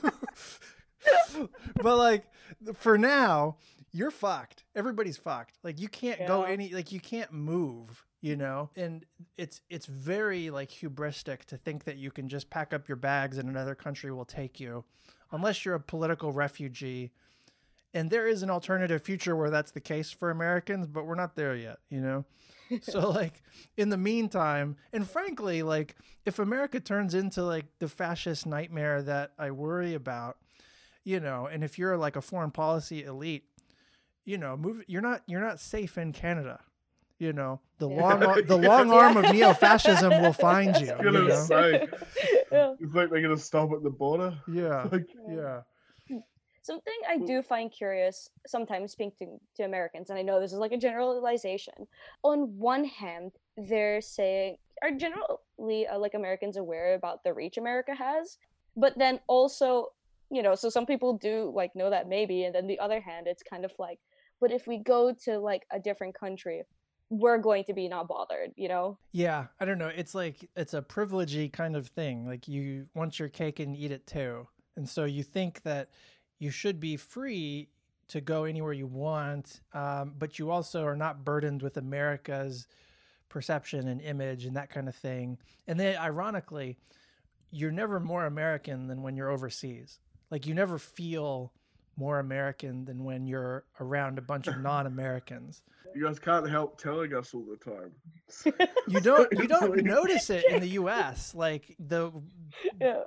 [1.82, 2.24] but like
[2.74, 3.58] for now,
[3.96, 4.64] you're fucked.
[4.74, 5.58] Everybody's fucked.
[5.62, 8.68] Like you can't go any like you can't move, you know?
[8.76, 9.06] And
[9.38, 13.38] it's it's very like hubristic to think that you can just pack up your bags
[13.38, 14.84] and another country will take you
[15.32, 17.12] unless you're a political refugee.
[17.94, 21.34] And there is an alternative future where that's the case for Americans, but we're not
[21.34, 22.26] there yet, you know?
[22.82, 23.42] so like
[23.76, 29.30] in the meantime and frankly like if america turns into like the fascist nightmare that
[29.38, 30.36] i worry about
[31.04, 33.44] you know and if you're like a foreign policy elite
[34.26, 36.60] you know move you're not you're not safe in canada
[37.18, 38.02] you know the Yeah.
[38.02, 41.44] long ar- the long arm of neo-fascism will find you, I was you gonna know?
[41.44, 41.88] say,
[42.52, 42.74] yeah.
[42.78, 44.36] you think they're gonna stop at the border?
[44.48, 45.60] yeah Like, yeah
[46.62, 50.58] Something I do find curious sometimes speaking to, to Americans, and I know this is
[50.58, 51.86] like a generalization.
[52.24, 57.94] On one hand, they're saying, are generally uh, like Americans aware about the reach America
[57.94, 58.38] has?
[58.76, 59.92] But then also,
[60.28, 63.28] you know, so some people do like know that maybe, and then the other hand,
[63.28, 64.00] it's kind of like,
[64.40, 66.62] but if we go to like a different country,
[67.10, 68.98] we're going to be not bothered, you know?
[69.12, 73.18] yeah i don't know it's like it's a privilegey kind of thing like you want
[73.18, 74.46] your cake and eat it too
[74.76, 75.88] and so you think that
[76.38, 77.68] you should be free
[78.08, 82.66] to go anywhere you want um, but you also are not burdened with america's
[83.28, 86.76] perception and image and that kind of thing and then ironically
[87.50, 89.98] you're never more american than when you're overseas
[90.30, 91.52] like you never feel
[91.96, 95.62] more american than when you're around a bunch of non-americans
[95.94, 97.90] you guys can't help telling us all the time.
[98.88, 102.10] you don't you don't notice it in the US like the
[102.80, 103.04] Yeah.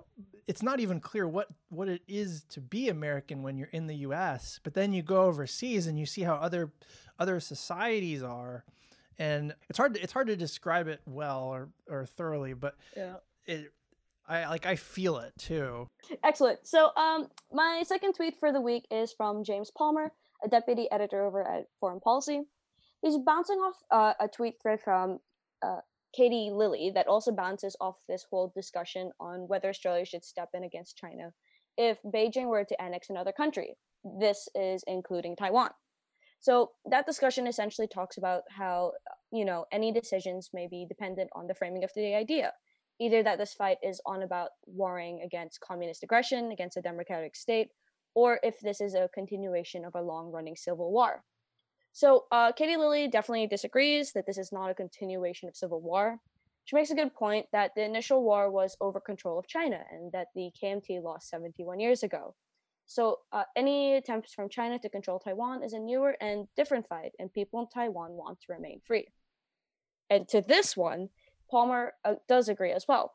[0.48, 3.98] it's not even clear what what it is to be American when you're in the
[3.98, 6.72] US but then you go overseas and you see how other
[7.20, 8.64] other societies are
[9.20, 13.16] and it's hard to, it's hard to describe it well or or thoroughly but Yeah.
[13.46, 13.72] it
[14.30, 15.88] I like I feel it too
[16.24, 16.66] Excellent.
[16.66, 20.12] So, um, my second tweet for the week is from James Palmer,
[20.44, 22.42] a deputy editor over at Foreign Policy.
[23.02, 25.20] He's bouncing off uh, a tweet thread from
[25.64, 25.80] uh,
[26.16, 30.64] Katie Lilly that also bounces off this whole discussion on whether Australia should step in
[30.64, 31.32] against China
[31.78, 33.76] if Beijing were to annex another country.
[34.20, 35.70] This is including Taiwan.
[36.40, 38.94] So that discussion essentially talks about how
[39.32, 42.54] you know any decisions may be dependent on the framing of the idea
[43.00, 47.70] either that this fight is on about warring against communist aggression against a democratic state,
[48.14, 51.24] or if this is a continuation of a long running civil war.
[51.92, 56.20] So, uh, Katie Lilly definitely disagrees that this is not a continuation of civil war.
[56.66, 60.12] She makes a good point that the initial war was over control of China and
[60.12, 62.36] that the KMT lost 71 years ago.
[62.86, 67.14] So, uh, any attempts from China to control Taiwan is a newer and different fight,
[67.20, 69.08] and people in Taiwan want to remain free.
[70.10, 71.10] And to this one,
[71.50, 73.14] Palmer uh, does agree as well.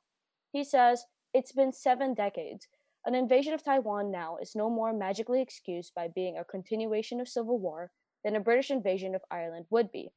[0.52, 2.68] He says, It's been seven decades.
[3.06, 7.28] An invasion of Taiwan now is no more magically excused by being a continuation of
[7.28, 7.90] civil war
[8.24, 10.10] than a British invasion of Ireland would be.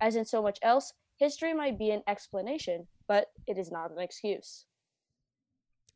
[0.00, 4.00] As in so much else, history might be an explanation, but it is not an
[4.00, 4.64] excuse.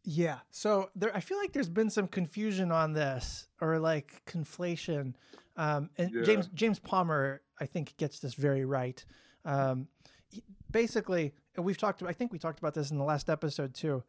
[0.05, 0.39] Yeah.
[0.51, 5.15] So there, I feel like there's been some confusion on this, or like conflation.
[5.57, 6.23] Um, and Yeah.
[6.23, 9.05] James James Palmer, I think, gets this very right.
[9.45, 9.89] Um,
[10.29, 12.03] he- basically, and we've talked.
[12.03, 14.03] I think we talked about this in the last episode too.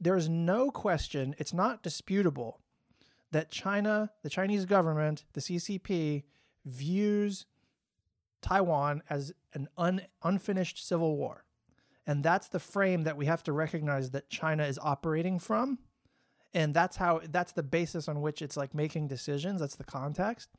[0.00, 2.60] There is no question; it's not disputable
[3.32, 6.24] that China, the Chinese government, the CCP,
[6.64, 7.46] views
[8.40, 11.44] Taiwan as an un, unfinished civil war.
[12.06, 15.80] And that's the frame that we have to recognize that China is operating from.
[16.54, 19.60] And that's how that's the basis on which it's like making decisions.
[19.60, 20.50] That's the context.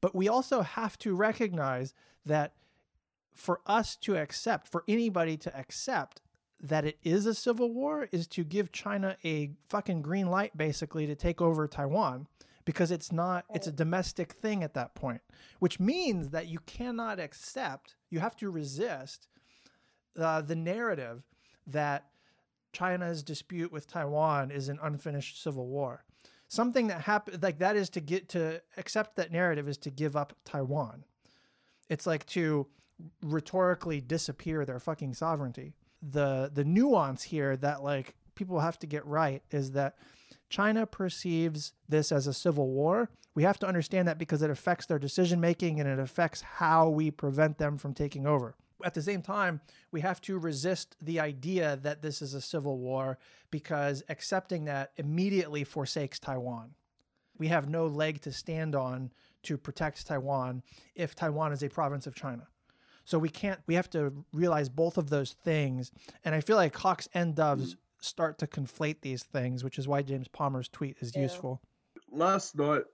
[0.00, 1.94] But we also have to recognize
[2.26, 2.54] that
[3.34, 6.20] for us to accept, for anybody to accept
[6.60, 11.06] that it is a civil war is to give China a fucking green light basically
[11.06, 12.26] to take over Taiwan
[12.66, 15.22] because it's not it's a domestic thing at that point
[15.58, 19.26] which means that you cannot accept you have to resist
[20.18, 21.22] uh, the narrative
[21.66, 22.10] that
[22.72, 26.04] China's dispute with Taiwan is an unfinished civil war.
[26.48, 30.16] Something that happened like that is to get to accept that narrative is to give
[30.16, 31.04] up Taiwan.
[31.88, 32.66] It's like to
[33.22, 39.04] rhetorically disappear their fucking sovereignty the the nuance here that like people have to get
[39.06, 39.96] right is that
[40.48, 43.10] China perceives this as a civil war.
[43.34, 46.88] We have to understand that because it affects their decision making and it affects how
[46.88, 48.56] we prevent them from taking over.
[48.82, 49.60] At the same time,
[49.92, 53.18] we have to resist the idea that this is a civil war
[53.50, 56.70] because accepting that immediately forsakes Taiwan.
[57.38, 60.62] We have no leg to stand on to protect Taiwan
[60.94, 62.48] if Taiwan is a province of China.
[63.10, 65.90] So we can't, we have to realize both of those things.
[66.24, 70.02] And I feel like Hawks and Doves start to conflate these things, which is why
[70.02, 71.22] James Palmer's tweet is Yeah.
[71.22, 71.60] useful.
[72.12, 72.84] Last night,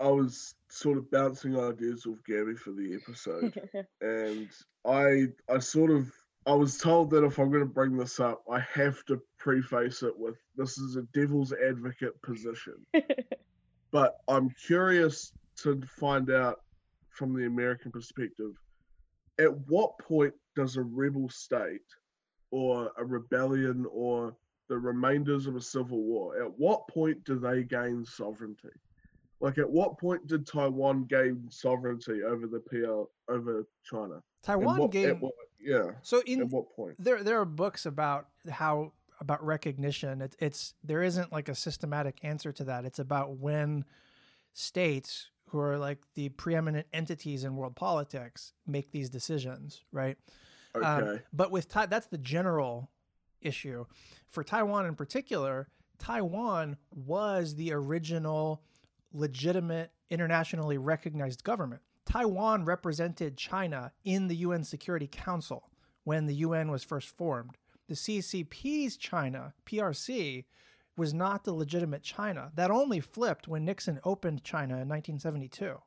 [0.00, 3.58] I was sort of bouncing ideas with Gary for the episode,
[4.02, 4.50] and
[4.84, 6.12] I I sort of
[6.46, 10.02] I was told that if I'm going to bring this up, I have to preface
[10.02, 12.74] it with this is a devil's advocate position.
[13.92, 16.60] but I'm curious to find out
[17.08, 18.52] from the American perspective
[19.38, 21.80] at what point does a rebel state
[22.50, 24.36] or a rebellion or
[24.68, 28.68] the remainders of a civil war, at what point do they gain sovereignty?
[29.40, 34.22] Like, at what point did Taiwan gain sovereignty over the PL over China?
[34.42, 35.20] Taiwan what- at game.
[35.20, 35.92] what- yeah.
[36.02, 36.94] So in At what point?
[36.98, 40.20] there there are books about how about recognition.
[40.20, 42.84] It's it's there isn't like a systematic answer to that.
[42.84, 43.84] It's about when
[44.52, 50.16] states who are like the preeminent entities in world politics make these decisions, right?
[50.74, 50.84] Okay.
[50.84, 52.90] Um, but with Tai, that's the general
[53.40, 53.84] issue.
[54.26, 55.68] For Taiwan in particular,
[56.00, 58.64] Taiwan was the original
[59.12, 61.82] legitimate internationally recognized government.
[62.04, 65.70] Taiwan represented China in the UN Security Council
[66.02, 67.56] when the UN was first formed.
[67.86, 70.46] The CCP's China, PRC,
[70.96, 72.50] was not the legitimate China.
[72.54, 75.78] That only flipped when Nixon opened China in 1972.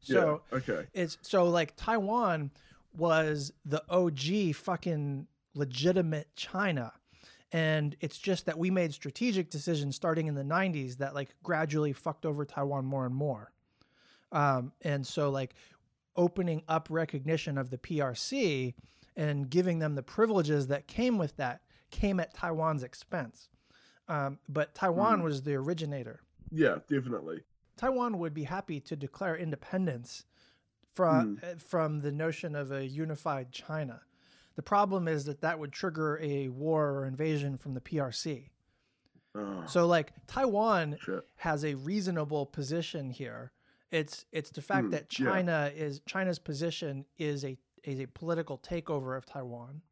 [0.00, 0.58] So yeah.
[0.58, 0.86] Okay.
[0.92, 2.50] it's so like Taiwan
[2.96, 6.92] was the OG fucking legitimate China.
[7.52, 11.92] And it's just that we made strategic decisions starting in the 90s that like gradually
[11.92, 13.52] fucked over Taiwan more and more.
[14.32, 15.54] Um, and so like
[16.16, 18.74] opening up recognition of the PRC
[19.16, 21.60] and giving them the privileges that came with that
[21.90, 23.48] came at Taiwan's expense.
[24.08, 25.24] Um, but Taiwan Mm.
[25.24, 26.20] was the originator.
[26.50, 27.42] Yeah, definitely.
[27.76, 30.24] Taiwan would be happy to declare independence
[30.94, 34.02] from uh, from the notion of a unified China.
[34.56, 38.50] The problem is that that would trigger a war or invasion from the PRC.
[39.34, 41.24] Oh, So like Taiwan shit.
[41.36, 43.50] has a reasonable position here.
[43.90, 45.26] It's it's the fact Hmm, that yeah.
[45.26, 49.82] China is China's position is a is a political takeover of Taiwan.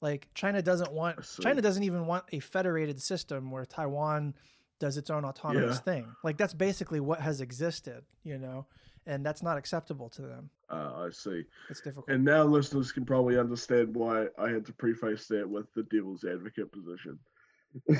[0.00, 1.16] Like China doesn't want.
[1.40, 4.34] China doesn't even want a federated system where Taiwan
[4.78, 5.92] does its own autonomous Yeah.
[5.94, 6.06] thing.
[6.22, 8.66] Like that's basically what has existed, you know,
[9.06, 10.50] and that's not acceptable to them.
[10.70, 11.42] Uh, I see.
[11.70, 12.08] It's difficult.
[12.08, 16.22] And now listeners can probably understand why I had to preface that with the devil's
[16.24, 17.18] advocate position.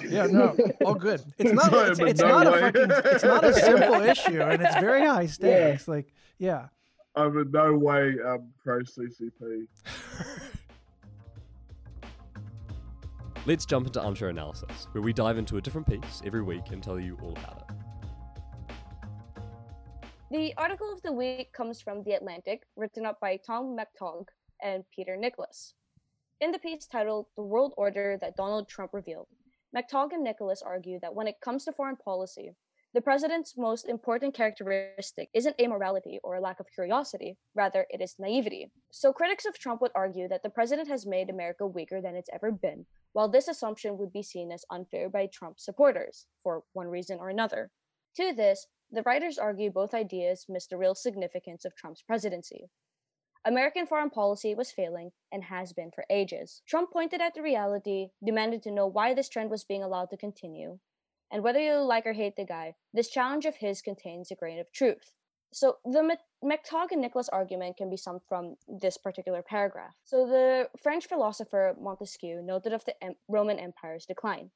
[0.09, 1.21] yeah, no, all good.
[1.39, 1.71] It's not.
[1.71, 2.91] Sorry, it's it's no not a fucking.
[3.13, 5.89] It's not a simple issue, and it's very high stakes.
[5.89, 6.69] Like, yeah.
[7.17, 9.67] I'm in no way um, pro CCP.
[13.49, 16.83] Let's jump into Armchair Analysis, where we dive into a different piece every week and
[16.83, 17.77] tell you all about it.
[20.31, 24.27] The article of the week comes from The Atlantic, written up by Tom McTague
[24.63, 25.73] and Peter Nicholas.
[26.43, 29.29] In the piece titled The World Order That Donald Trump Revealed,
[29.75, 32.51] McTague and Nicholas argue that when it comes to foreign policy,
[32.95, 38.15] the president's most important characteristic isn't amorality or a lack of curiosity, rather, it is
[38.19, 38.73] naivety.
[38.91, 42.31] So, critics of Trump would argue that the president has made America weaker than it's
[42.33, 46.89] ever been, while this assumption would be seen as unfair by Trump supporters, for one
[46.89, 47.71] reason or another.
[48.17, 52.71] To this, the writers argue both ideas miss the real significance of Trump's presidency.
[53.45, 56.63] American foreign policy was failing and has been for ages.
[56.67, 60.17] Trump pointed at the reality, demanded to know why this trend was being allowed to
[60.17, 60.79] continue,
[61.31, 64.59] and whether you like or hate the guy, this challenge of his contains a grain
[64.59, 65.13] of truth.
[65.53, 69.95] So the Mc- and Nicholas argument can be summed from this particular paragraph.
[70.05, 72.95] So the French philosopher Montesquieu noted of the
[73.29, 74.51] Roman Empire's decline.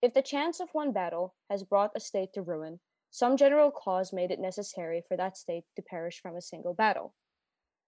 [0.00, 2.80] If the chance of one battle has brought a state to ruin,
[3.10, 7.14] some general cause made it necessary for that state to perish from a single battle.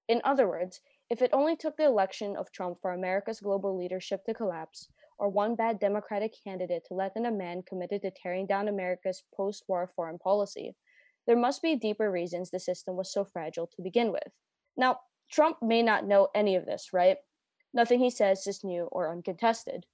[0.08, 4.24] In other words, If it only took the election of Trump for America's global leadership
[4.24, 4.88] to collapse,
[5.18, 9.22] or one bad Democratic candidate to let in a man committed to tearing down America's
[9.36, 10.74] post war foreign policy,
[11.26, 14.32] there must be deeper reasons the system was so fragile to begin with.
[14.76, 15.00] Now,
[15.30, 17.16] Trump may not know any of this, right?
[17.72, 19.86] Nothing he says is new or uncontested.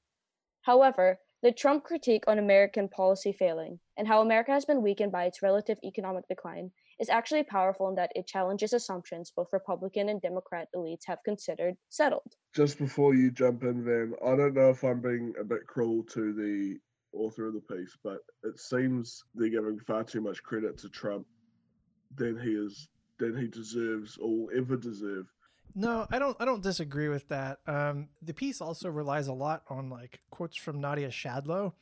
[0.62, 5.24] However, the Trump critique on American policy failing and how America has been weakened by
[5.24, 10.20] its relative economic decline is actually powerful in that it challenges assumptions both Republican and
[10.20, 12.34] Democrat elites have considered settled.
[12.54, 16.02] Just before you jump in, Van, I don't know if I'm being a bit cruel
[16.04, 16.76] to the
[17.12, 21.26] author of the piece, but it seems they're giving far too much credit to Trump
[22.14, 22.88] than he is
[23.18, 25.26] than he deserves or will ever deserve.
[25.74, 26.36] No, I don't.
[26.40, 27.58] I don't disagree with that.
[27.66, 31.72] Um, the piece also relies a lot on like quotes from Nadia Schadlow,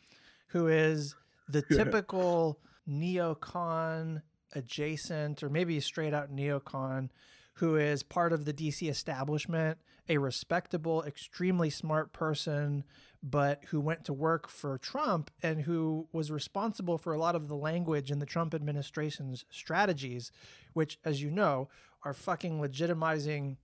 [0.49, 1.15] who is
[1.49, 1.85] the Yeah.
[1.85, 4.23] typical neocon
[4.55, 7.11] adjacent, or maybe straight out neocon,
[7.55, 9.79] who is part of the DC establishment,
[10.09, 12.85] a respectable, extremely smart person,
[13.23, 17.49] but who went to work for Trump and who was responsible for a lot of
[17.49, 20.31] the language in the Trump administration's strategies,
[20.73, 21.69] which, as you know,
[22.05, 23.57] are fucking legitimizing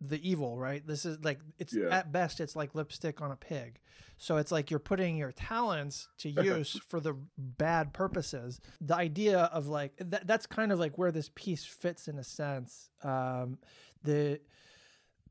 [0.00, 0.86] the evil, right?
[0.86, 1.88] This is like it's Yeah.
[1.90, 3.78] at best it's like lipstick on a pig.
[4.16, 8.60] So it's like you're putting your talents to use for the bad purposes.
[8.80, 12.24] The idea of like that, that's kind of like where this piece fits in a
[12.24, 12.90] sense.
[13.02, 13.58] Um,
[14.02, 14.40] the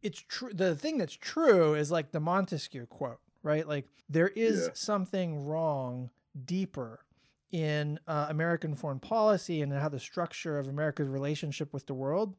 [0.01, 0.51] it's true.
[0.53, 3.67] The thing that's true is like the Montesquieu quote, right?
[3.67, 4.73] Like there is Yeah.
[4.73, 6.09] something wrong
[6.45, 7.05] deeper
[7.51, 12.35] in uh, American foreign policy and how the structure of America's relationship with the world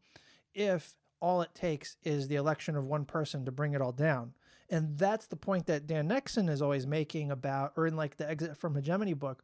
[0.55, 4.33] if all it takes is the election of one person to bring it all down.
[4.69, 8.29] And that's the point that Dan Nexon is always making about, or in like the
[8.29, 9.43] Exit from Hegemony book.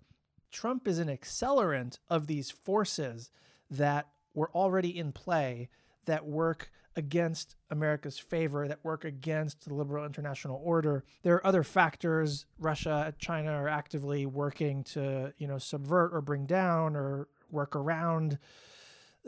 [0.53, 3.31] Trump is an accelerant of these forces
[3.71, 5.69] that were already in play
[6.05, 11.05] that work against America's favor, that work against the liberal international order.
[11.23, 12.47] There are other factors.
[12.59, 18.39] Russia, China are actively working to, you know, subvert or bring down or work around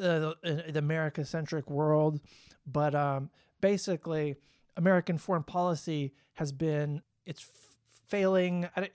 [0.01, 2.21] uh, the, the America-centric world.
[2.67, 3.31] But um,
[3.61, 4.37] basically,
[4.77, 7.77] American foreign policy has been it's f-
[8.09, 8.69] failing.
[8.77, 8.91] I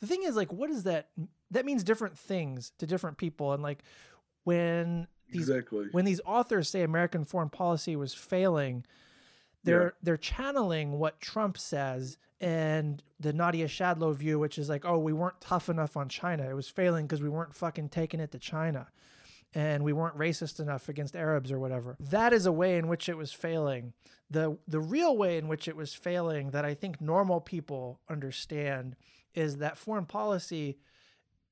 [0.00, 1.08] the thing is, like, what is that?
[1.50, 3.82] That means different things to different people, and like
[4.44, 5.88] when these exactly.
[5.92, 8.84] when these authors say American foreign policy was failing,
[9.64, 9.90] they're Yeah.
[10.02, 15.12] they're channeling what Trump says and the Nadia Schadlow view, which is like, oh, we
[15.12, 16.48] weren't tough enough on China.
[16.50, 18.88] It was failing because we weren't fucking taking it to China.
[19.54, 21.96] And we weren't racist enough against Arabs or whatever.
[22.00, 23.92] That is a way in which it was failing.
[24.30, 28.96] The the real way in which it was failing that I think normal people understand
[29.34, 30.78] is that foreign policy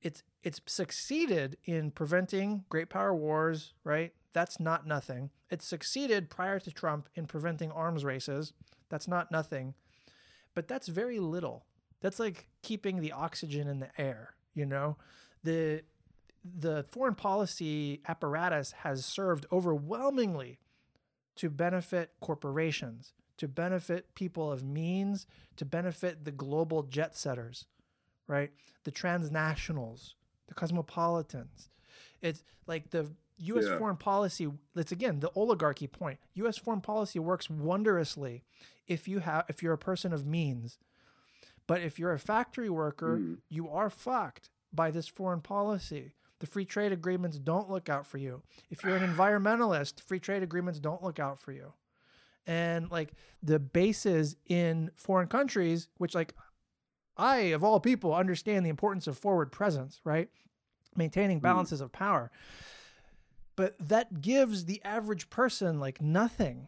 [0.01, 4.13] it's it's succeeded in preventing great power wars, right?
[4.33, 5.29] That's not nothing.
[5.49, 8.53] It succeeded prior to Trump in preventing arms races.
[8.89, 9.75] That's not nothing.
[10.55, 11.65] But that's very little.
[12.01, 14.97] That's like keeping the oxygen in the air, you know?
[15.43, 15.83] The
[16.43, 20.59] the foreign policy apparatus has served overwhelmingly
[21.35, 25.25] to benefit corporations, to benefit people of means,
[25.57, 27.65] to benefit the global jet setters,
[28.27, 28.51] right?
[28.83, 30.13] The transnationals,
[30.47, 31.69] the cosmopolitans.
[32.21, 33.65] It's like the U.S.
[33.67, 33.77] Yeah.
[33.77, 34.47] foreign policy.
[34.75, 36.19] It's again the oligarchy point.
[36.35, 36.57] U.S.
[36.57, 38.43] foreign policy works wondrously
[38.87, 40.77] if you have if you're a person of means,
[41.67, 43.37] but if you're a factory worker, Mm.
[43.49, 46.13] you are fucked by this foreign policy.
[46.41, 48.41] The free trade agreements don't look out for you.
[48.71, 51.73] If you're an environmentalist, free trade agreements don't look out for you.
[52.47, 53.13] And like
[53.43, 56.33] the bases in foreign countries, which like
[57.15, 60.29] I, of all people, understand the importance of forward presence, right?
[60.95, 61.43] Maintaining hmm.
[61.43, 62.31] balances of power.
[63.55, 66.67] But that gives the average person like nothing,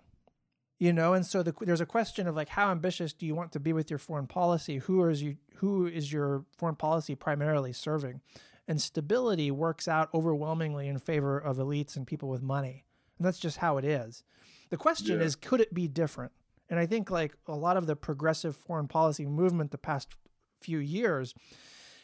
[0.77, 1.15] you know.
[1.15, 3.73] And so the, there's a question of like, how ambitious do you want to be
[3.73, 4.77] with your foreign policy?
[4.77, 5.37] Who is you?
[5.55, 8.21] Who is your foreign policy primarily serving?
[8.67, 12.85] And stability works out overwhelmingly in favor of elites and people with money,
[13.17, 14.23] and that's just how it is.
[14.69, 15.25] The question Yeah.
[15.25, 16.31] is, could it be different?
[16.69, 20.15] And I think like a lot of the progressive foreign policy movement the past
[20.61, 21.35] few years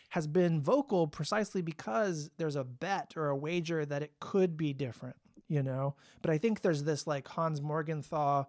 [0.10, 4.74] has been vocal precisely because there's a bet or a wager that it could be
[4.74, 5.16] different,
[5.48, 5.96] you know?
[6.22, 8.46] But I think there's this like Hans Morgenthau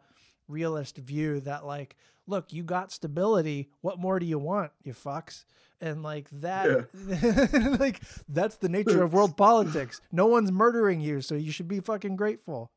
[0.48, 1.96] realist view that like,
[2.26, 3.70] look, you got stability.
[3.82, 5.44] What more do you want, you fucks?
[5.80, 6.88] And like that,
[7.80, 10.00] like that's the nature of world politics.
[10.12, 12.70] No one's murdering you, so you should be fucking grateful.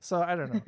[0.00, 0.62] So I don't know.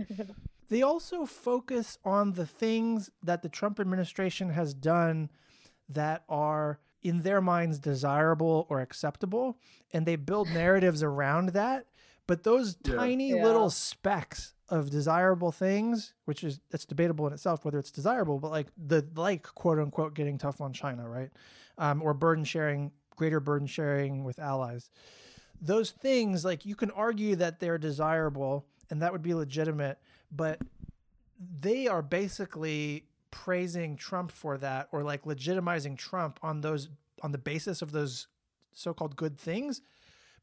[0.69, 5.31] they also focus on the things that the Trump administration has done
[5.89, 9.59] that are in their minds desirable or acceptable
[9.93, 11.87] and they build narratives around that
[12.27, 12.97] But those Yeah.
[12.97, 13.45] tiny Yeah.
[13.45, 18.51] little specks of desirable things, which is that's debatable in itself whether it's desirable, but
[18.51, 21.31] like the like quote unquote getting tough on China, right?
[21.79, 24.91] Um, or burden sharing, greater burden sharing with allies.
[25.61, 29.99] Those things, like you can argue that they're desirable and that would be legitimate,
[30.31, 30.59] but
[31.61, 36.89] they are basically praising Trump for that or like legitimizing Trump on those
[37.23, 38.27] on the basis of those
[38.73, 39.83] so-called good things.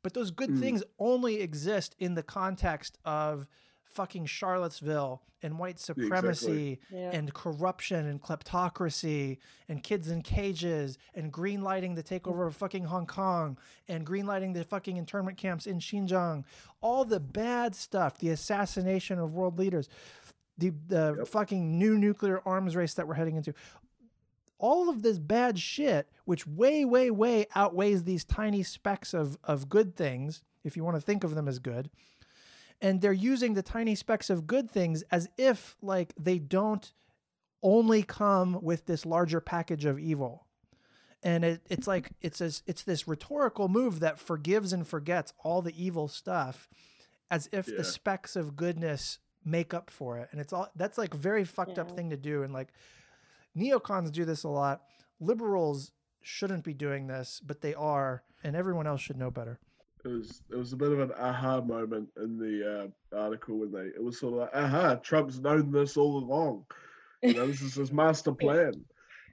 [0.01, 0.59] But those good Mm.
[0.59, 3.47] things only exist in the context of
[3.93, 6.03] fucking Charlottesville and white exactly.
[6.05, 7.11] supremacy Yeah.
[7.11, 9.37] and corruption and kleptocracy
[9.67, 14.63] and kids in cages and greenlighting the takeover of fucking Hong Kong and greenlighting the
[14.63, 16.45] fucking internment camps in Xinjiang.
[16.81, 19.89] All the bad stuff, the assassination of world leaders,
[20.57, 21.27] the the Yep.
[21.27, 23.53] fucking new nuclear arms race that we're heading into.
[24.59, 29.67] All of this bad shit, which way, way, way outweighs these tiny specks of, of
[29.67, 31.89] good things, if you want to think of them as good,
[32.83, 36.93] and they're using the tiny specks of good things as if like they don't
[37.63, 40.45] only come with this larger package of evil.
[41.23, 45.61] And it, it's like it's this, it's this rhetorical move that forgives and forgets all
[45.61, 46.67] the evil stuff
[47.31, 47.77] as if Yeah.
[47.77, 50.27] the specks of goodness make up for it.
[50.33, 52.43] And it's all that's like very fucked up thing to do.
[52.43, 52.73] And like
[53.57, 54.81] neocons do this a lot.
[55.19, 59.59] Liberals shouldn't be doing this but they are and everyone else should know better
[60.05, 63.71] It was it was a bit of an aha moment in the uh, article when
[63.71, 66.65] they it was sort of like aha Trump's known this all along.
[67.21, 68.73] You know, this is his master plan.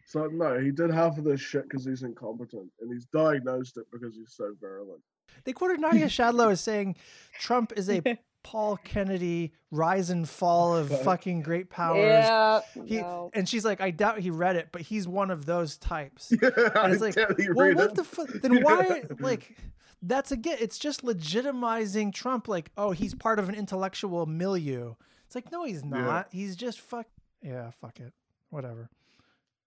[0.06, 3.86] So no, he did half of this shit because he's incompetent, and he's diagnosed it
[3.92, 5.00] because he's so virulent.
[5.44, 6.96] They quoted Nadia Schadlow as saying
[7.38, 8.02] Trump is a
[8.42, 11.98] Paul Kennedy rise and fall of fucking great powers.
[11.98, 12.60] Yeah.
[12.86, 13.30] He, no.
[13.34, 16.32] And she's like, I doubt he read it, but he's one of those types.
[16.32, 17.94] Yeah, And it's I like, doubt he well, read what it.
[17.96, 18.28] the fuck?
[18.28, 19.56] Then why, like,
[20.02, 24.94] that's again, it's just legitimizing Trump, like, oh, he's part of an intellectual milieu.
[25.26, 26.28] It's like, no, he's not.
[26.32, 27.06] He's just fuck.
[27.42, 28.12] Yeah, fuck it.
[28.50, 28.90] Whatever.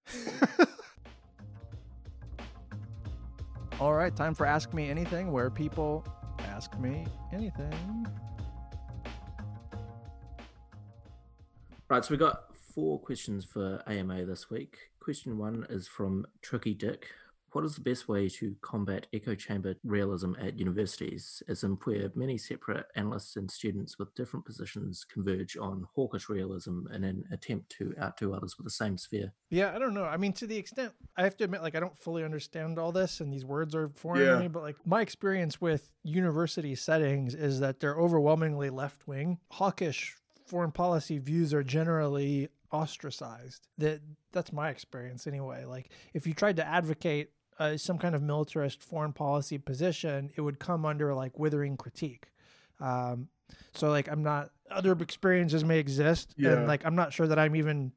[3.79, 6.05] All right, time for Ask Me Anything, where people
[6.39, 8.05] ask me anything.
[11.89, 14.77] Right, so we got four questions for AMA this week.
[14.99, 17.07] Question one is from Tricky Dick.
[17.53, 22.09] What is the best way to combat echo chamber realism at universities, as in where
[22.15, 27.69] many separate analysts and students with different positions converge on hawkish realism in an attempt
[27.77, 29.33] to outdo others with the same sphere?
[29.51, 30.05] Yeah, I don't know.
[30.05, 32.91] I mean, to the extent I have to admit, like, I don't fully understand all
[32.91, 34.33] this, and these words are foreign Yeah.
[34.33, 34.47] to me.
[34.47, 39.37] But like, my experience with university settings is that they're overwhelmingly left wing.
[39.51, 40.15] Hawkish
[40.47, 43.67] foreign policy views are generally ostracized.
[43.77, 44.01] That
[44.31, 45.65] that's my experience anyway.
[45.65, 47.29] Like, if you tried to advocate
[47.59, 52.27] uh, some kind of militarist foreign policy position, it would come under like withering critique.
[52.79, 53.27] Um,
[53.73, 54.49] so like, I'm not.
[54.71, 56.53] Other experiences may exist, Yeah.
[56.53, 57.91] and like, I'm not sure that I'm even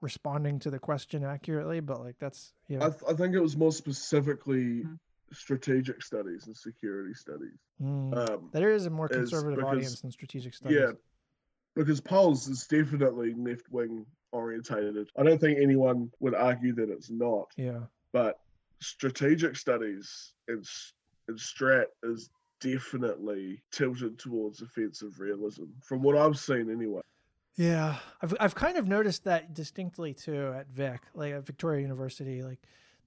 [0.00, 2.84] responding to the question accurately, but like that's yeah.
[2.84, 4.84] I, th- I think it was more specifically
[5.32, 7.58] strategic studies and security studies.
[7.82, 8.16] Mm.
[8.30, 10.78] Um, there is a more conservative because- audience than strategic studies.
[10.80, 10.92] yeah,
[11.76, 15.08] because polls is definitely left wing orientated.
[15.16, 17.80] I don't think anyone would argue that it's not, Yeah.
[18.12, 18.40] but
[18.80, 20.64] strategic studies and,
[21.28, 27.02] and strat is definitely tilted towards offensive realism, from what I've seen anyway.
[27.56, 32.42] Yeah, I've I've kind of noticed that distinctly too at Vic, like at Victoria University,
[32.42, 32.60] like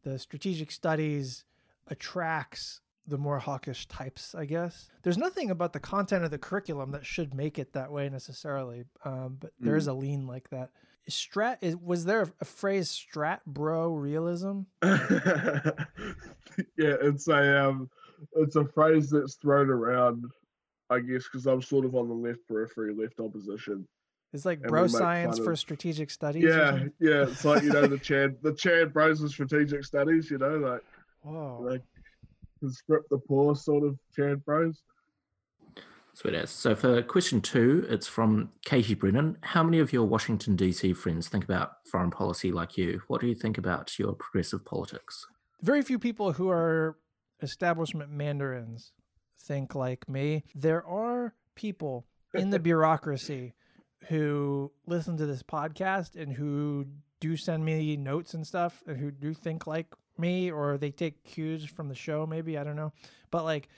[0.03, 1.45] the strategic studies
[1.87, 4.89] attracts the more hawkish types, I guess.
[5.03, 8.83] There's nothing about the content of the curriculum that should make it that way necessarily,
[9.05, 10.69] um, but there is a lean like that.
[11.09, 14.61] Strat is was there a phrase strat bro realism?
[14.81, 14.93] yeah,
[16.77, 17.89] it's a um,
[18.35, 20.25] it's a phrase that's thrown around,
[20.89, 23.87] I guess, because I'm sort of on the left periphery, left opposition.
[24.33, 26.43] It's like bro science for of- strategic studies.
[26.43, 30.31] Yeah, yeah, it's like you know the Chad, the Chad Bros of strategic studies.
[30.31, 30.81] You know, like
[31.23, 31.59] Whoa.
[31.61, 31.81] like
[32.59, 34.83] conscript the poor sort of Chad Bros.
[36.13, 36.49] Sweet as.
[36.49, 39.37] So for question two, it's from Katie Brennan.
[39.41, 43.01] How many of your Washington DC friends think about foreign policy like you?
[43.07, 45.25] What do you think about your progressive politics?
[45.61, 46.97] very few people who are
[47.41, 48.93] establishment mandarins
[49.39, 50.43] think like me.
[50.55, 53.53] There are people in the bureaucracy
[54.07, 56.85] who listen to this podcast and who
[57.19, 59.87] do send me notes and stuff and who do think like
[60.17, 62.91] me or they take cues from the show maybe i don't know
[63.31, 63.69] but like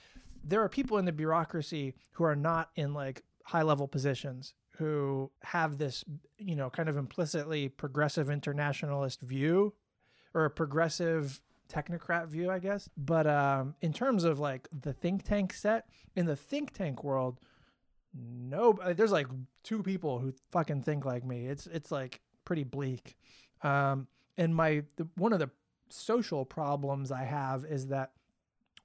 [0.44, 5.30] there are people in the bureaucracy who are not in like high level positions who
[5.44, 6.04] have this
[6.38, 9.74] you know kind of implicitly progressive internationalist view
[10.34, 11.42] or a progressive
[11.74, 12.90] technocrat view, I guess.
[12.98, 15.86] But um, in terms of like the think tank set
[16.16, 17.40] in the think tank world,
[18.14, 19.28] no, there's like
[19.64, 21.48] two people who fucking think like me.
[21.48, 23.16] It's it's like pretty bleak.
[23.62, 25.50] Um, and my the, one of the
[25.90, 28.12] social problems I have is that,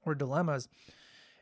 [0.05, 0.69] or dilemmas,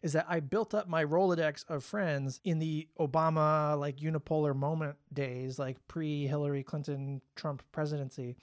[0.07, 4.95] is that I built up my Rolodex of friends in the Obama like unipolar moment
[5.13, 8.37] days, like pre Hillary Clinton Trump presidency.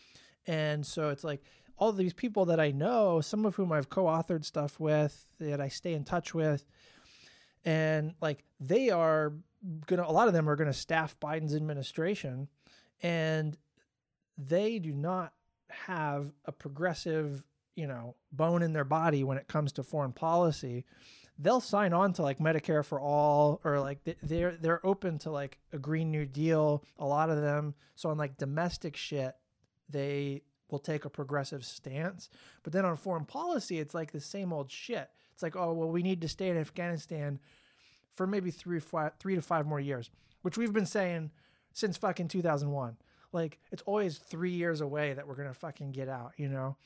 [0.45, 1.41] And so it's like
[1.78, 5.61] all these people that I know, some of whom I've co authored stuff with, that
[5.61, 6.66] I stay in touch with.
[7.64, 9.32] And like they are
[9.86, 12.49] gonna, a lot of them are gonna staff Biden's administration.
[13.01, 13.57] And
[14.38, 15.32] they do not
[15.70, 17.45] have a progressive,
[17.78, 20.84] you know, bone in their body when it comes to foreign policy
[21.40, 25.58] they'll sign on to like Medicare for all or like they're they're open to like
[25.72, 27.74] a green new deal a lot of them.
[27.96, 29.36] So on like domestic shit
[29.90, 32.30] they will take a progressive stance.
[32.64, 35.10] But then on foreign policy it's like the same old shit.
[35.34, 37.40] It's like oh well we need to stay in Afghanistan
[38.16, 40.12] for maybe 3 five, 3 to 5 more years
[40.44, 41.32] which we've been saying
[41.72, 42.96] since fucking 2001
[43.32, 46.78] like it's always 3 years away that we're going to fucking get out you know?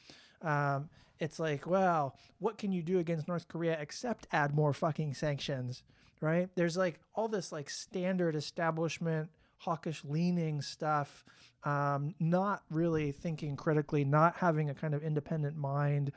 [0.42, 0.90] Um,
[1.20, 5.84] it's like, well, what can you do against North Korea except add more fucking sanctions,
[6.22, 6.50] right?
[6.56, 11.26] There's like all this like standard establishment hawkish leaning stuff,
[11.64, 16.12] um, not really thinking critically, not having a kind of independent mind,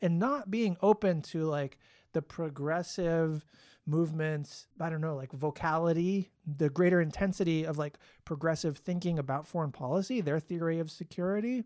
[0.00, 1.78] and not being open to like
[2.12, 3.44] the progressive
[3.86, 6.28] movements i don't know like vocality
[6.58, 11.64] the greater intensity of like progressive thinking about foreign policy their theory of security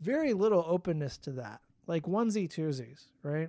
[0.00, 3.48] very little openness to that like onesie twosies, right?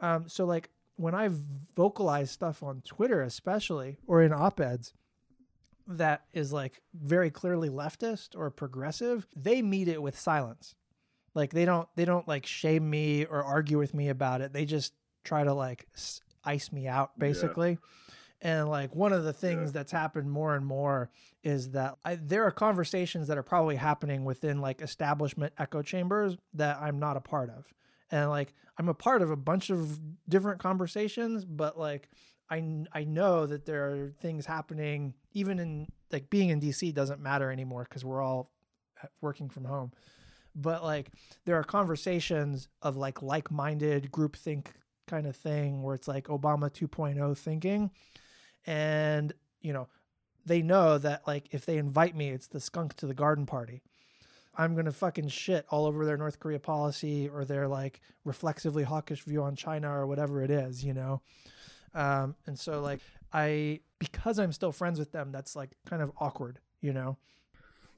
[0.00, 1.30] Um, so like when I
[1.76, 4.92] vocalize stuff on Twitter, especially or in op eds,
[5.86, 10.74] that is like very clearly leftist or progressive, they meet it with silence.
[11.34, 14.52] Like they don't they don't like shame me or argue with me about it.
[14.52, 14.92] They just
[15.24, 15.86] try to like
[16.44, 17.70] ice me out basically.
[17.70, 18.14] Yeah.
[18.42, 19.72] And like one of the things yeah.
[19.72, 21.10] that's happened more and more
[21.42, 26.36] is that I, there are conversations that are probably happening within like establishment echo chambers
[26.54, 27.66] that I'm not a part of.
[28.10, 32.08] And like I'm a part of a bunch of different conversations, but like
[32.48, 37.20] I I know that there are things happening even in like being in DC doesn't
[37.20, 38.50] matter anymore cuz we're all
[39.02, 39.92] uh, working from home.
[40.54, 41.10] But like
[41.44, 44.68] there are conversations of like like-minded groupthink
[45.06, 47.90] kind of thing where it's like Obama 2.0 thinking
[48.66, 49.88] and you know
[50.46, 53.82] they know that like if they invite me it's the skunk to the garden party
[54.56, 59.22] i'm gonna fucking shit all over their north korea policy or their like reflexively hawkish
[59.22, 61.20] view on china or whatever it is you know
[61.94, 63.00] um, and so like
[63.32, 67.16] i because i'm still friends with them that's like kind of awkward you know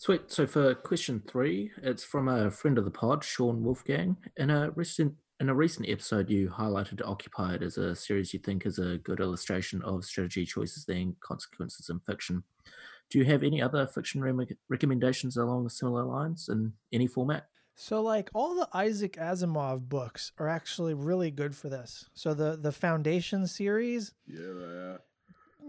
[0.02, 0.32] Sweet.
[0.32, 4.16] So for question three, it's from a friend of the pod, Sean Wolfgang.
[4.36, 8.64] In a recent in a recent episode, you highlighted Occupied as a series you think
[8.64, 12.45] is a good illustration of strategy choices and consequences in fiction.
[13.11, 17.49] Do you have any other fiction re- recommendations along similar lines in any format?
[17.74, 22.09] So, like all the Isaac Asimov books are actually really good for this.
[22.14, 24.97] So the the Foundation series, Yeah, yeah,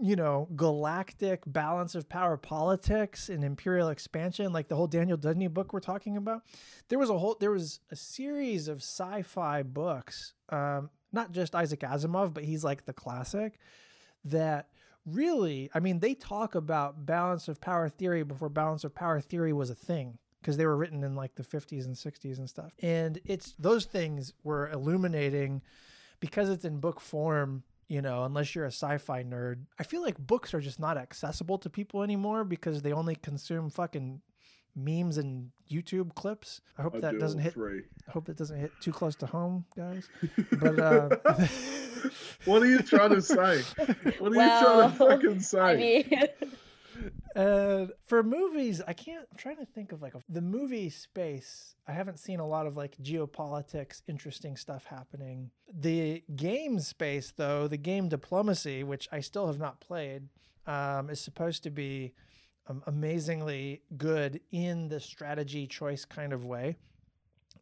[0.04, 5.48] you know, galactic balance of power politics and imperial expansion, like the whole Daniel Deudney
[5.48, 6.42] book we're talking about.
[6.90, 11.80] There was a whole, there was a series of sci-fi books, um, not just Isaac
[11.80, 13.58] Asimov, but he's like the classic
[14.26, 14.68] that
[15.06, 19.54] really, I mean, they talk about balance of power theory before balance of power theory
[19.54, 22.74] was a thing because they were written in like the 50s and 60s and stuff.
[22.82, 25.62] And it's those things were illuminating
[26.20, 29.64] because it's in book form you know, unless you're a sci-fi nerd.
[29.78, 33.70] I feel like books are just not accessible to people anymore because they only consume
[33.70, 34.20] fucking
[34.76, 36.60] memes and YouTube clips.
[36.78, 37.54] I hope I that do doesn't hit.
[37.54, 37.82] Three.
[38.08, 40.08] I hope that doesn't hit too close to home, guys.
[40.52, 41.08] But uh,
[42.44, 43.62] what are you trying to say?
[44.18, 45.60] What are well, you trying to fucking say?
[45.60, 46.50] I mean...
[47.34, 49.26] And for movies, I can't.
[49.30, 51.74] I'm trying to think of like a, the movie space.
[51.86, 55.50] I haven't seen a lot of like geopolitics, interesting stuff happening.
[55.72, 60.28] The game space, though, the game diplomacy, which I still have not played,
[60.66, 62.14] um, is supposed to be
[62.68, 66.76] um, amazingly good in the strategy choice kind of way.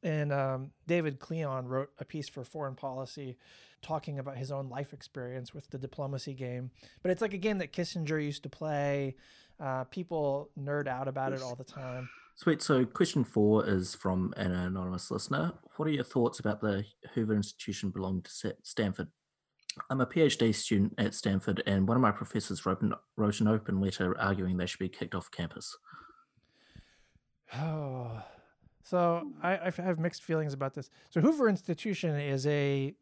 [0.02, 3.38] And um, David Klion wrote a piece for Foreign Policy
[3.82, 6.70] talking about his own life experience with the diplomacy game.
[7.02, 9.16] But it's like a game that Kissinger used to play.
[9.62, 12.08] Uh, people nerd out about it all the time.
[12.34, 12.62] Sweet.
[12.62, 15.52] So, question four is from an anonymous listener.
[15.76, 16.84] What are your thoughts about the
[17.14, 19.08] Hoover Institution belonging to Stanford?
[19.88, 23.48] I'm a PhD student at Stanford, and one of my professors wrote an, wrote an
[23.48, 25.76] open letter arguing they should be kicked off campus.
[27.56, 28.22] Oh,
[28.84, 30.90] So I, I have mixed feelings about this.
[31.10, 32.94] So Hoover Institution is a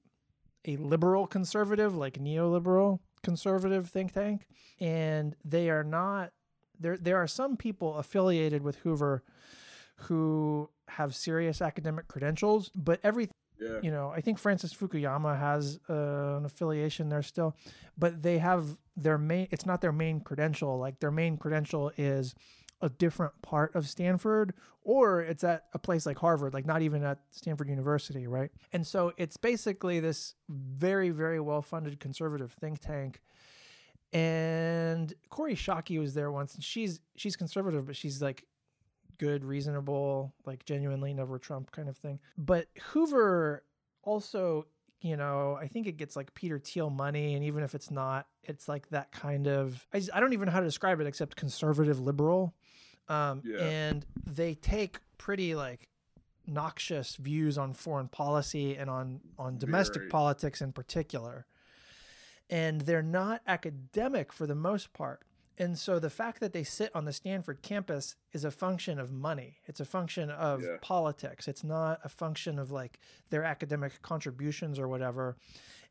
[0.66, 4.46] a liberal conservative, like neoliberal conservative think tank,
[4.78, 6.32] and they are not.
[6.80, 9.22] There there are some people affiliated with Hoover
[10.04, 13.28] who have serious academic credentials, but every
[13.60, 13.80] Yeah.
[13.82, 17.54] you know, I think Francis Fukuyama has uh, an affiliation there still,
[17.98, 19.48] but they have their main.
[19.50, 20.78] It's not their main credential.
[20.78, 22.34] Like their main credential is
[22.80, 27.04] a different part of Stanford, or it's at a place like Harvard, like not even
[27.04, 28.50] at Stanford University, right?
[28.72, 33.20] And so it's basically this very, very well funded conservative think tank.
[34.12, 38.44] And Kori Schake was there once, and she's she's conservative, but she's like
[39.18, 42.18] good, reasonable, like genuinely never Trump kind of thing.
[42.36, 43.62] But Hoover
[44.02, 44.66] also,
[45.00, 48.26] you know, I think it gets like Peter Thiel money, and even if it's not,
[48.42, 51.36] it's like that kind of I, I don't even know how to describe it except
[51.36, 52.54] conservative liberal.
[53.08, 53.64] Um, Yeah.
[53.64, 55.88] And they take pretty like
[56.46, 60.10] noxious views on foreign policy and on on domestic Very.
[60.10, 61.46] politics in particular.
[62.50, 65.22] And they're not academic for the most part.
[65.56, 69.12] And so the fact that they sit on the Stanford campus is a function of
[69.12, 69.58] money.
[69.66, 70.76] It's a function of Yeah.
[70.80, 71.46] politics.
[71.48, 72.98] It's not a function of like
[73.28, 75.36] their academic contributions or whatever.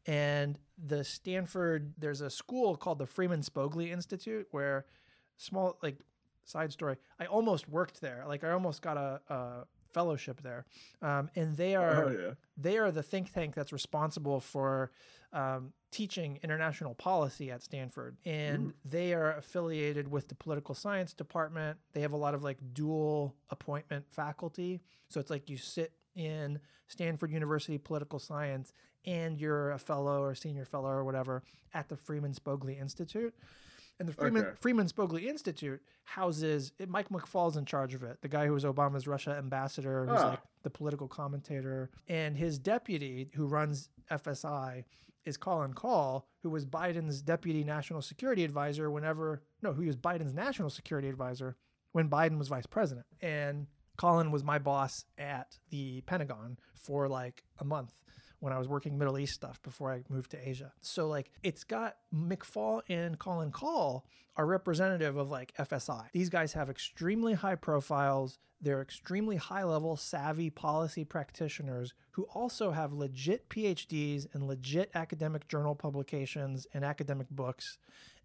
[0.05, 4.85] And the Stanford, there's a school called the Freeman Spogli Institute where
[5.37, 5.97] small, like,
[6.45, 8.23] side story, I almost worked there.
[8.27, 10.65] Like, I almost got a, a fellowship there.
[11.01, 12.33] Um, and they are Oh yeah.
[12.57, 14.91] they are the think tank that's responsible for
[15.33, 21.77] um, teaching international policy at Stanford, and they are affiliated with the political science department.
[21.93, 26.59] They have a lot of like dual appointment faculty, so it's like you sit in
[26.87, 28.73] Stanford University political science
[29.05, 33.33] and you're a fellow or senior fellow or whatever at the Freeman Spogli Institute.
[33.99, 34.55] And the Freeman Okay.
[34.59, 38.63] Freeman Spogli Institute houses it, Mike McFaul's in charge of it, the guy who was
[38.63, 40.29] Obama's Russia ambassador, who's Ah.
[40.31, 44.83] like the political commentator, and his deputy who runs FSI
[45.25, 50.33] is Colin Kahl, who was Biden's deputy national security advisor whenever no, who was Biden's
[50.33, 51.55] national security advisor
[51.91, 53.05] when Biden was vice president.
[53.21, 53.67] And
[53.97, 57.93] Colin was my boss at the Pentagon for like a month
[58.39, 60.73] when I was working Middle East stuff before I moved to Asia.
[60.81, 66.05] So like it's got McFaul and Colin Kahl are representative of like FSI.
[66.13, 68.39] These guys have extremely high profiles.
[68.61, 75.47] They're extremely high level savvy policy practitioners who also have legit PhDs and legit academic
[75.47, 77.77] journal publications and academic books.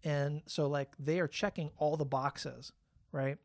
[0.03, 2.71] And so like they are checking all the boxes,
[3.11, 3.37] right?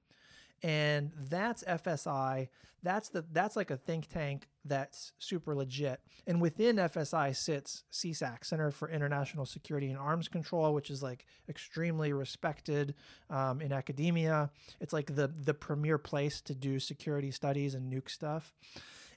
[0.62, 2.48] And that's FSI.
[2.82, 6.00] That's the that's like a think tank that's super legit.
[6.26, 11.26] And within FSI sits CISAC, Center for International Security and Arms Control, which is like
[11.48, 12.94] extremely respected
[13.28, 14.50] um, in academia.
[14.80, 18.54] It's like the the premier place to do security studies and nuke stuff.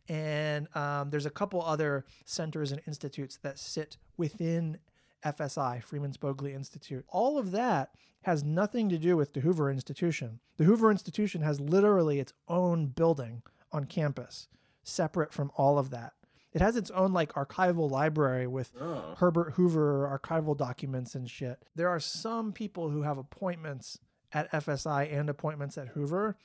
[0.09, 4.79] And um, there's a couple other centers and institutes that sit within
[5.25, 7.05] FSI, Freeman Spogli Institute.
[7.09, 7.91] All of that
[8.23, 10.39] has nothing to do with the Hoover Institution.
[10.57, 14.47] The Hoover Institution has literally its own building on campus,
[14.83, 16.13] separate from all of that.
[16.53, 19.15] It has its own like archival library with Oh.
[19.17, 21.63] Herbert Hoover archival documents and shit.
[21.75, 23.97] There are some people who have appointments
[24.31, 26.37] at FSI and appointments at Hoover,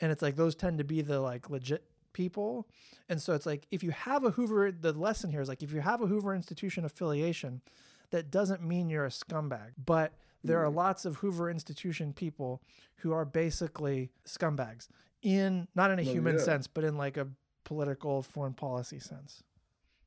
[0.00, 2.68] and it's like those tend to be the like legit people.
[3.08, 5.72] And so it's like if you have a Hoover, the lesson here is like if
[5.72, 7.62] you have a Hoover Institution affiliation,
[8.12, 9.72] that doesn't mean you're a scumbag.
[9.84, 10.12] But
[10.44, 12.62] there are lots of Hoover Institution people
[12.96, 14.88] who are basically scumbags
[15.22, 16.44] in not in a Well, human yeah.
[16.44, 17.26] sense, but in like a
[17.64, 19.42] political foreign policy sense.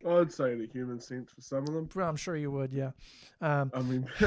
[0.08, 1.90] I'd say in a human sense for some of them.
[1.96, 2.92] Well, I'm sure you would, yeah.
[3.42, 4.08] Um, I mean,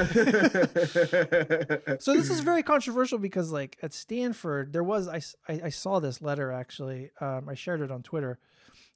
[2.01, 6.21] so this is very controversial because like at stanford there was I I saw this
[6.21, 8.39] letter actually um, i shared it on twitter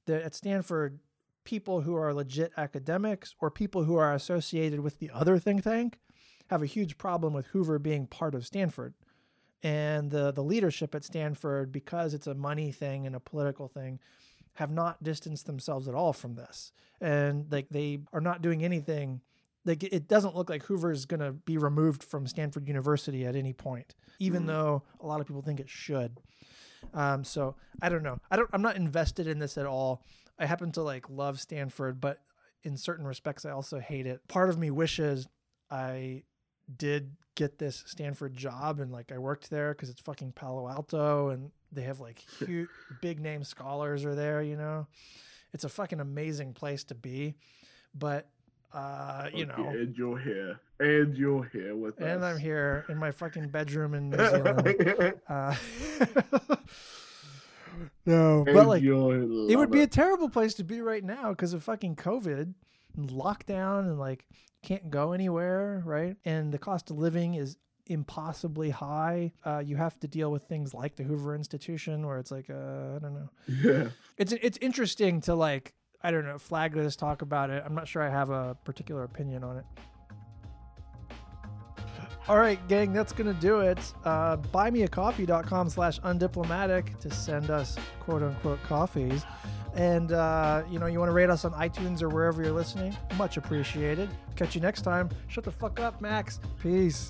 [0.07, 0.99] that at stanford
[1.45, 5.99] people who are legit academics or people who are associated with the other think tank
[6.51, 8.95] have a huge problem with hoover being part of stanford
[9.63, 13.99] and the the leadership at stanford because it's a money thing and a political thing
[14.55, 19.21] have not distanced themselves at all from this and like they are not doing anything
[19.65, 23.53] like it doesn't look like Hoover's going to be removed from Stanford University at any
[23.53, 24.47] point, even Mhm.
[24.49, 26.19] though a lot of people think it should.
[26.93, 28.19] Um, so I don't know.
[28.29, 28.51] I don't.
[28.53, 30.03] I'm not invested in this at all.
[30.43, 32.19] I happen to like love Stanford, but
[32.65, 34.27] in certain respects, I also hate it.
[34.27, 35.29] Part of me wishes
[35.71, 36.25] I
[36.77, 41.29] did get this Stanford job and like I worked there because it's fucking Palo Alto
[41.29, 42.69] and they have like huge,
[43.01, 44.43] big name scholars are there.
[44.43, 44.89] You know,
[45.53, 47.35] it's a fucking amazing place to be,
[47.95, 48.29] but
[48.75, 49.69] uh, you know.
[49.69, 52.07] and you're here, and you're here with us.
[52.07, 55.15] And I'm here in my fucking bedroom in New Zealand.
[55.29, 55.55] Uh,
[58.07, 61.63] no, but like it would be a terrible place to be right now because of
[61.63, 62.55] fucking COVID
[62.97, 64.27] and lockdown and like
[64.63, 66.17] can't go anywhere, right?
[66.25, 67.57] And the cost of living is
[67.87, 69.33] impossibly high.
[69.45, 72.97] Uh, you have to deal with things like the Hoover Institution, where it's like, uh,
[72.97, 73.29] I don't know.
[73.49, 73.89] Yeah.
[74.19, 77.63] It's it's interesting to like, I don't know, flag this, talk about it.
[77.65, 79.65] I'm not sure I have a particular opinion on it.
[82.29, 83.79] All right, gang, that's gonna do it.
[84.05, 89.25] Uh, buymeacoffee.com slash undiplomatic to send us quote unquote coffees.
[89.75, 92.97] And uh, you know, you want to rate us on iTunes or wherever you're listening,
[93.17, 94.09] much appreciated.
[94.37, 95.09] Catch you next time.
[95.29, 96.39] Shut the fuck up, Max.
[96.63, 97.09] Peace.